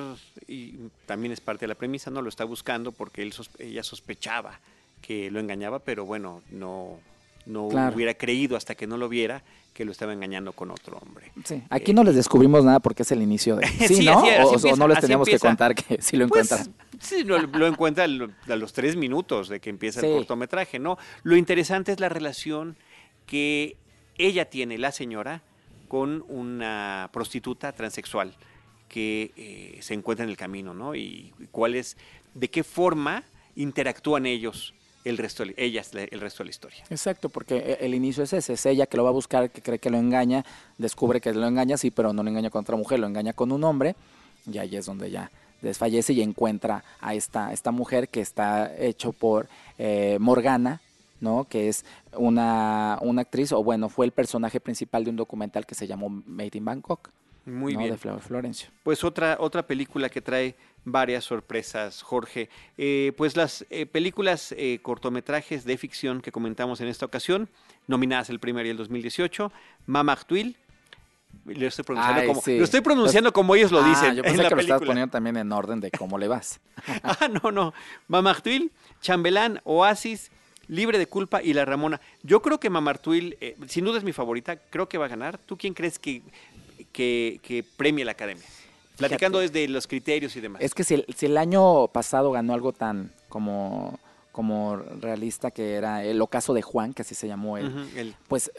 y 0.49 0.89
también 1.05 1.33
es 1.33 1.43
parte 1.43 1.65
de 1.65 1.69
la 1.69 1.75
premisa, 1.75 2.11
¿no? 2.11 2.23
Lo 2.23 2.31
está 2.31 2.45
buscando 2.45 2.93
porque 2.93 3.21
él 3.21 3.35
ella 3.59 3.83
sospechaba 3.83 4.59
que 5.03 5.31
lo 5.31 5.39
engañaba, 5.39 5.81
pero 5.81 6.07
bueno, 6.07 6.43
no, 6.51 6.99
no 7.47 7.65
hubiera 7.65 8.15
creído 8.15 8.57
hasta 8.57 8.75
que 8.75 8.87
no 8.87 8.97
lo 8.97 9.09
viera 9.09 9.43
que 9.73 9.85
lo 9.85 9.93
estaba 9.93 10.13
engañando 10.13 10.53
con 10.53 10.71
otro 10.71 10.99
hombre. 10.99 11.33
Sí. 11.45 11.63
Aquí 11.69 11.93
no 11.93 12.03
les 12.03 12.15
descubrimos 12.15 12.65
nada 12.65 12.81
porque 12.81 13.03
es 13.03 13.13
el 13.13 13.21
inicio 13.21 13.57
de... 13.57 13.67
Sí, 13.87 14.07
¿no? 14.07 14.23
o, 14.23 14.77
no 14.77 14.89
les 14.89 15.01
teníamos 15.01 15.29
que 15.29 15.39
contar 15.39 15.75
que 15.75 15.99
sí 16.01 16.17
lo 16.17 16.27
pues, 16.29 16.51
encuentran. 16.51 16.75
sí, 16.99 17.25
lo, 17.25 17.67
encuentra 17.67 18.05
a 18.05 18.57
los 18.57 18.73
tres 18.73 18.97
minutos 18.97 19.49
de 19.49 19.61
que 19.61 19.71
empieza 19.71 20.01
el 20.01 20.15
cortometraje, 20.15 20.79
¿no? 20.79 20.97
Lo 21.23 21.37
interesante 21.37 21.93
es 21.93 22.01
la 22.01 22.09
relación 22.09 22.77
que 23.27 23.77
ella 24.17 24.49
tiene, 24.49 24.79
la 24.79 24.93
señora, 24.93 25.43
con 25.89 26.25
una 26.29 27.11
prostituta 27.13 27.73
transexual 27.73 28.35
que 28.89 29.33
eh, 29.37 29.79
se 29.83 29.95
encuentra 29.95 30.25
en 30.25 30.31
el 30.31 30.37
camino, 30.37 30.73
¿no? 30.73 30.95
Y 30.95 31.35
cuál 31.51 31.75
es, 31.75 31.99
de 32.35 32.49
qué 32.49 32.65
forma 32.65 33.25
interactúan 33.57 34.27
ellos 34.27 34.75
el 35.07 35.19
resto, 35.19 35.45
ellas, 35.57 35.93
el 35.95 36.21
resto 36.21 36.43
de 36.43 36.47
la 36.47 36.51
historia. 36.51 36.85
Exacto, 36.91 37.29
porque 37.29 37.57
e, 37.57 37.87
el 37.87 37.95
inicio 37.95 38.25
es 38.25 38.33
ese, 38.33 38.55
es 38.55 38.67
ella 38.67 38.87
que 38.87 38.97
lo 38.97 39.05
va 39.05 39.11
a 39.11 39.13
buscar, 39.13 39.51
que 39.51 39.63
cree 39.63 39.79
que 39.79 39.89
lo 39.89 39.99
engaña, 39.99 40.45
descubre 40.79 41.21
que 41.21 41.33
lo 41.33 41.47
engaña, 41.47 41.77
sí, 41.77 41.91
pero 41.91 42.13
no 42.13 42.23
lo 42.23 42.31
engaña 42.31 42.51
con 42.51 42.63
otra 42.63 42.77
mujer, 42.77 42.99
lo 42.99 43.07
engaña 43.07 43.33
con 43.33 43.53
un 43.53 43.63
hombre, 43.63 43.95
y 44.51 44.59
ahí 44.59 44.77
es 44.77 44.87
donde 44.87 45.11
ya 45.11 45.31
desfallece 45.63 46.13
y 46.13 46.23
encuentra 46.23 46.85
a 47.01 47.15
esta, 47.15 47.53
esta 47.53 47.71
mujer 47.71 48.09
que 48.09 48.21
está 48.21 48.77
hecho 48.77 49.13
por 49.13 49.49
eh, 49.79 50.19
Morgana, 50.21 50.81
¿no? 51.21 51.45
Que 51.45 51.69
es 51.69 51.85
una, 52.13 52.99
una 53.01 53.23
actriz, 53.23 53.53
o 53.53 53.63
bueno, 53.63 53.89
fue 53.89 54.07
el 54.07 54.13
personaje 54.13 54.61
principal 54.61 55.05
de 55.05 55.11
un 55.11 55.17
documental 55.17 55.67
que 55.67 55.75
se 55.75 55.87
llamó 55.87 56.11
Made 56.11 56.51
in 56.55 56.65
Bangkok. 56.65 57.11
Muy 57.47 57.77
bien. 57.77 57.91
De 57.91 57.97
Florencio. 57.97 58.71
Pues 58.83 59.05
otra, 59.05 59.37
otra 59.39 59.65
película 59.65 60.09
que 60.09 60.21
trae 60.21 60.57
varias 60.87 61.25
sorpresas, 61.25 62.01
Jorge. 62.03 62.49
Eh, 62.79 63.13
pues 63.19 63.37
las 63.37 63.67
eh, 63.69 63.85
películas 63.85 64.55
eh, 64.57 64.79
cortometrajes 64.81 65.67
de 65.67 65.77
ficción 65.77 66.23
que 66.23 66.33
comentamos 66.33 66.81
en 66.81 66.89
esta 66.89 67.05
ocasión, 67.05 67.51
nominadas 67.87 68.31
el 68.31 68.41
primer 68.41 68.65
y 68.65 68.71
el 68.71 68.79
2018, 68.79 69.53
Mama 69.85 70.17
Twill. 70.17 70.57
Lo 71.45 71.67
estoy 71.67 71.85
pronunciando, 71.85 72.27
como, 72.27 72.43
lo 72.47 72.65
estoy 72.65 72.81
pronunciando 72.81 73.33
como 73.33 73.55
ellos 73.55 73.71
lo 73.71 73.81
ah, 73.83 73.89
dicen. 73.89 74.15
Yo 74.15 74.23
pensé 74.23 74.43
que 74.49 74.55
lo 74.55 74.61
estabas 74.61 74.83
poniendo 74.87 75.11
también 75.11 75.37
en 75.37 75.53
orden 75.53 75.81
de 75.81 75.91
cómo 75.91 76.17
le 76.17 76.29
vas. 76.29 76.61
ah, 77.03 77.29
no, 77.29 77.53
no. 77.53 77.75
Mama 78.09 78.35
Twill, 78.35 78.73
Chambelán, 79.03 79.61
Oasis, 79.65 80.31
Libre 80.69 80.99
de 80.99 81.07
culpa 81.07 81.43
y 81.43 81.53
La 81.53 81.65
Ramona. 81.65 82.01
Yo 82.23 82.43
creo 82.43 82.59
que 82.59 82.71
Mamartuil, 82.71 83.37
eh, 83.41 83.57
sin 83.69 83.85
duda 83.85 83.99
es 83.99 84.05
mi 84.05 84.13
favorita, 84.13 84.57
creo 84.57 84.89
que 84.89 84.99
va 84.99 85.05
a 85.05 85.09
ganar. 85.09 85.39
¿Tú 85.39 85.57
quién 85.57 85.75
crees 85.75 85.99
que, 85.99 86.23
que, 86.93 87.39
que 87.43 87.65
premie 87.77 88.05
la 88.05 88.13
academia? 88.13 88.45
Platicando 88.97 89.41
desde 89.41 89.69
los 89.69 89.87
criterios 89.87 90.37
y 90.37 90.41
demás. 90.41 90.63
Es 90.63 90.75
que 90.75 90.85
si 90.85 91.05
si 91.15 91.27
el 91.27 91.37
año 91.37 91.89
pasado 91.89 92.33
ganó 92.33 92.55
algo 92.55 92.73
tan 92.73 93.13
como 93.29 93.99
como 94.37 94.77
realista 94.77 95.51
que 95.51 95.77
era 95.77 96.05
el 96.05 96.21
ocaso 96.21 96.53
de 96.53 96.61
Juan, 96.61 96.93
que 96.93 97.01
así 97.01 97.15
se 97.15 97.27
llamó 97.27 97.57
él. 97.57 98.15
pues 98.29 98.51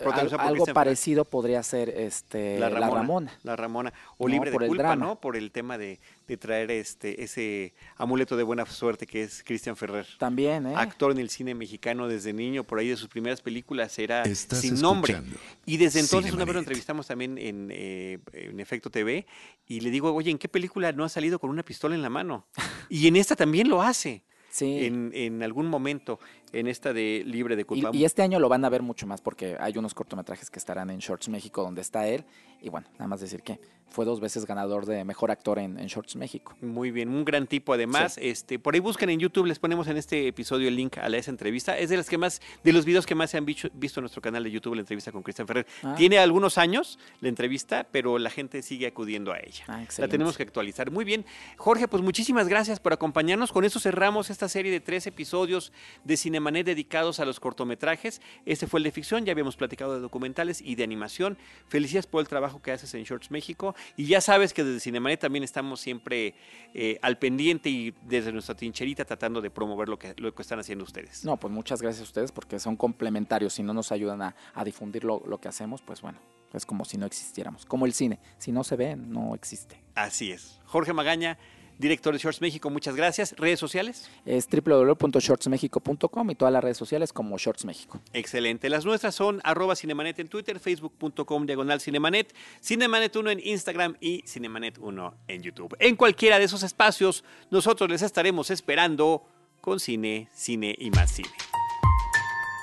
algo 0.41 0.65
parecido 0.65 1.23
podría 1.23 1.61
ser 1.61 1.89
este 1.89 2.57
la 2.57 2.69
Ramona. 2.69 3.31
La 3.43 3.55
Ramona. 3.55 3.93
O 4.17 4.27
libre 4.27 4.49
de 4.49 4.57
culpa, 4.57 4.95
¿no? 4.95 5.21
Por 5.21 5.37
el 5.37 5.51
tema 5.51 5.77
de, 5.77 5.99
traer 6.39 6.71
este 6.71 7.23
ese 7.23 7.75
amuleto 7.95 8.35
de 8.35 8.41
buena 8.41 8.65
suerte 8.65 9.05
que 9.05 9.21
es 9.21 9.43
Cristian 9.43 9.77
Ferrer. 9.77 10.07
También, 10.17 10.65
¿eh? 10.65 10.73
Actor 10.75 11.11
en 11.11 11.19
el 11.19 11.29
cine 11.29 11.53
mexicano 11.53 12.07
desde 12.07 12.33
niño, 12.33 12.63
por 12.63 12.79
ahí 12.79 12.87
de 12.87 12.97
sus 12.97 13.07
primeras 13.07 13.41
películas 13.41 13.99
era 13.99 14.25
sin 14.25 14.81
nombre. 14.81 15.21
Y 15.67 15.77
desde 15.77 15.99
entonces 15.99 16.33
una 16.33 16.43
vez 16.43 16.55
lo 16.55 16.59
entrevistamos 16.59 17.05
también 17.05 17.37
en, 17.37 17.69
eh, 17.71 18.17
en 18.33 18.59
Efecto 18.59 18.89
TV 18.89 19.27
y 19.67 19.81
le 19.81 19.91
digo, 19.91 20.11
oye, 20.11 20.31
¿en 20.31 20.39
qué 20.39 20.49
película 20.49 20.91
no 20.91 21.03
ha 21.03 21.09
salido 21.09 21.37
con 21.37 21.51
una 21.51 21.61
pistola 21.61 21.93
en 21.93 22.01
la 22.01 22.09
mano? 22.09 22.47
y 22.89 23.07
en 23.07 23.15
esta 23.15 23.35
también 23.35 23.69
lo 23.69 23.83
hace 23.83 24.23
en, 24.61 25.11
en, 25.13 25.43
algún 25.43 25.67
momento 25.67 26.19
en 26.53 26.67
esta 26.67 26.93
de 26.93 27.23
Libre 27.25 27.55
de 27.55 27.65
Culpa. 27.65 27.91
Y, 27.93 28.05
este 28.05 28.21
año 28.21 28.39
lo 28.39 28.49
van 28.49 28.63
a 28.65 28.69
ver 28.69 28.81
mucho 28.81 29.07
más 29.07 29.21
porque 29.21 29.57
hay 29.59 29.77
unos 29.77 29.93
cortometrajes 29.93 30.49
que 30.49 30.59
estarán 30.59 30.89
en 30.89 30.99
Shorts 30.99 31.29
México 31.29 31.61
donde 31.61 31.81
está 31.81 32.07
él. 32.07 32.23
Y 32.61 32.69
bueno, 32.69 32.87
nada 32.93 33.07
más 33.07 33.21
decir 33.21 33.43
que 33.43 33.59
fue 33.89 34.05
dos 34.05 34.19
veces 34.19 34.45
ganador 34.45 34.85
de 34.85 35.03
mejor 35.03 35.31
actor 35.31 35.59
en, 35.59 35.75
Shorts 35.87 36.15
México. 36.15 36.55
Muy 36.61 36.91
bien, 36.91 37.09
un 37.09 37.23
gran 37.23 37.47
tipo 37.47 37.73
además. 37.73 38.17
Este, 38.21 38.59
por 38.59 38.73
ahí 38.73 38.79
busquen 38.79 39.09
en 39.09 39.19
YouTube, 39.19 39.45
les 39.45 39.59
ponemos 39.59 39.87
en 39.87 39.97
este 39.97 40.27
episodio 40.27 40.67
el 40.67 40.75
link 40.75 40.97
a 40.97 41.07
esa 41.07 41.31
entrevista. 41.31 41.77
Es 41.77 41.89
de 41.89 41.97
las 41.97 42.09
que 42.09 42.17
más, 42.17 42.41
de 42.63 42.73
los 42.73 42.85
videos 42.85 43.05
que 43.05 43.15
más 43.15 43.31
se 43.31 43.37
han 43.37 43.45
visto, 43.45 43.69
en 43.71 44.01
nuestro 44.01 44.21
canal 44.21 44.43
de 44.43 44.51
YouTube, 44.51 44.75
la 44.75 44.81
entrevista 44.81 45.11
con 45.11 45.23
Cristian 45.23 45.47
Ferrer. 45.47 45.65
Ah. 45.83 45.95
Tiene 45.97 46.19
algunos 46.19 46.57
años 46.57 46.99
la 47.21 47.29
entrevista, 47.29 47.87
pero 47.91 48.17
la 48.17 48.29
gente 48.29 48.61
sigue 48.61 48.87
acudiendo 48.87 49.31
a 49.31 49.39
ella. 49.39 49.63
Ah, 49.67 49.83
la 49.97 50.07
tenemos 50.07 50.37
que 50.37 50.43
actualizar. 50.43 50.91
Muy 50.91 51.05
bien. 51.05 51.25
Jorge, 51.57 51.87
pues 51.87 52.03
muchísimas 52.03 52.47
gracias 52.47 52.79
por 52.79 52.93
acompañarnos. 52.93 53.51
Con 53.51 53.65
eso 53.65 53.79
cerramos 53.79 54.29
esta 54.29 54.49
serie 54.49 54.71
de 54.71 54.79
tres 54.79 55.07
episodios 55.07 55.71
de 56.03 56.17
Cinemanet 56.37 56.67
dedicados 56.67 57.19
a 57.19 57.25
los 57.25 57.39
cortometrajes. 57.39 58.21
Este 58.45 58.67
fue 58.67 58.79
el 58.79 58.83
de 58.83 58.91
ficción, 58.91 59.25
ya 59.25 59.31
habíamos 59.31 59.55
platicado 59.55 59.95
de 59.95 60.01
documentales 60.01 60.61
y 60.61 60.75
de 60.75 60.83
animación. 60.83 61.35
Felicidades 61.67 62.05
por 62.05 62.21
el 62.21 62.27
trabajo 62.27 62.61
que 62.61 62.71
haces 62.71 62.93
en 62.93 63.03
Shorts 63.03 63.31
México. 63.31 63.75
Y 63.95 64.05
ya 64.05 64.21
sabes 64.21 64.53
que 64.53 64.63
desde 64.63 64.79
Cinemanet 64.79 65.19
también 65.19 65.43
estamos 65.43 65.79
siempre 65.79 66.35
eh, 66.75 66.99
al 67.01 67.17
pendiente 67.17 67.69
y 67.69 67.95
desde 68.03 68.31
nuestra 68.31 68.53
trincherita 68.53 69.03
tratando 69.03 69.41
de 69.41 69.49
promover 69.49 69.89
lo 69.89 69.97
que, 69.97 70.13
lo 70.17 70.35
que 70.35 70.43
están 70.43 70.59
haciendo 70.59 70.83
ustedes. 70.83 71.25
No, 71.25 71.37
pues 71.37 71.51
muchas 71.51 71.81
gracias 71.81 72.01
a 72.01 72.03
ustedes 72.03 72.31
porque 72.31 72.59
son 72.59 72.75
complementarios. 72.75 73.53
Si 73.53 73.63
no 73.63 73.73
nos 73.73 73.91
ayudan 73.91 74.21
a, 74.21 74.35
a 74.53 74.63
difundir 74.63 75.05
lo, 75.05 75.23
lo 75.25 75.39
que 75.39 75.47
hacemos, 75.47 75.81
pues 75.81 76.01
bueno, 76.01 76.19
es 76.53 76.67
como 76.67 76.85
si 76.85 76.99
no 76.99 77.07
existiéramos. 77.07 77.65
Como 77.65 77.87
el 77.87 77.93
cine, 77.93 78.19
si 78.37 78.51
no 78.51 78.63
se 78.63 78.75
ve, 78.75 78.95
no 78.95 79.33
existe. 79.33 79.81
Así 79.95 80.31
es. 80.31 80.59
Jorge 80.65 80.93
Magaña 80.93 81.39
director 81.77 82.13
de 82.13 82.19
Shorts 82.19 82.41
México, 82.41 82.69
muchas 82.69 82.95
gracias. 82.95 83.35
¿Redes 83.37 83.59
sociales? 83.59 84.09
Es 84.25 84.47
www.shortsmexico.com 84.49 86.31
y 86.31 86.35
todas 86.35 86.53
las 86.53 86.63
redes 86.63 86.77
sociales 86.77 87.13
como 87.13 87.37
Shorts 87.37 87.65
México. 87.65 87.99
Excelente. 88.13 88.69
Las 88.69 88.85
nuestras 88.85 89.15
son 89.15 89.41
arroba 89.43 89.75
Cinemanet 89.75 90.19
en 90.19 90.27
Twitter, 90.27 90.59
facebook.com 90.59 91.45
diagonal 91.45 91.81
Cinemanet, 91.81 92.33
Cinemanet1 92.63 93.31
en 93.31 93.39
Instagram 93.43 93.97
y 93.99 94.23
Cinemanet1 94.23 95.13
en 95.27 95.41
YouTube. 95.41 95.75
En 95.79 95.95
cualquiera 95.95 96.39
de 96.39 96.45
esos 96.45 96.63
espacios, 96.63 97.23
nosotros 97.49 97.89
les 97.89 98.01
estaremos 98.01 98.49
esperando 98.49 99.23
con 99.61 99.79
cine, 99.79 100.29
cine 100.33 100.75
y 100.77 100.89
más 100.91 101.11
cine. 101.11 101.29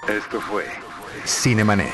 Esto 0.09 0.41
fue 0.41 0.65
Cinemanet. 1.27 1.93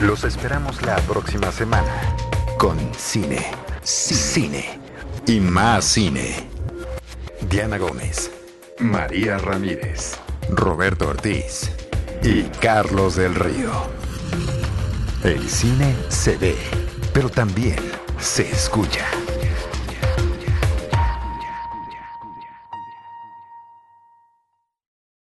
Los 0.00 0.24
esperamos 0.24 0.82
la 0.82 0.96
próxima 1.02 1.50
semana 1.52 2.16
con 2.58 2.78
cine, 2.94 3.38
cine 3.82 4.85
y 5.26 5.40
más 5.40 5.84
cine. 5.84 6.48
Diana 7.48 7.78
Gómez, 7.78 8.30
María 8.78 9.38
Ramírez, 9.38 10.16
Roberto 10.50 11.08
Ortiz 11.08 11.70
y 12.22 12.42
Carlos 12.60 13.16
del 13.16 13.34
Río. 13.34 13.72
El 15.24 15.48
cine 15.48 15.96
se 16.08 16.36
ve, 16.36 16.56
pero 17.12 17.28
también 17.28 17.78
se 18.20 18.48
escucha. 18.48 19.06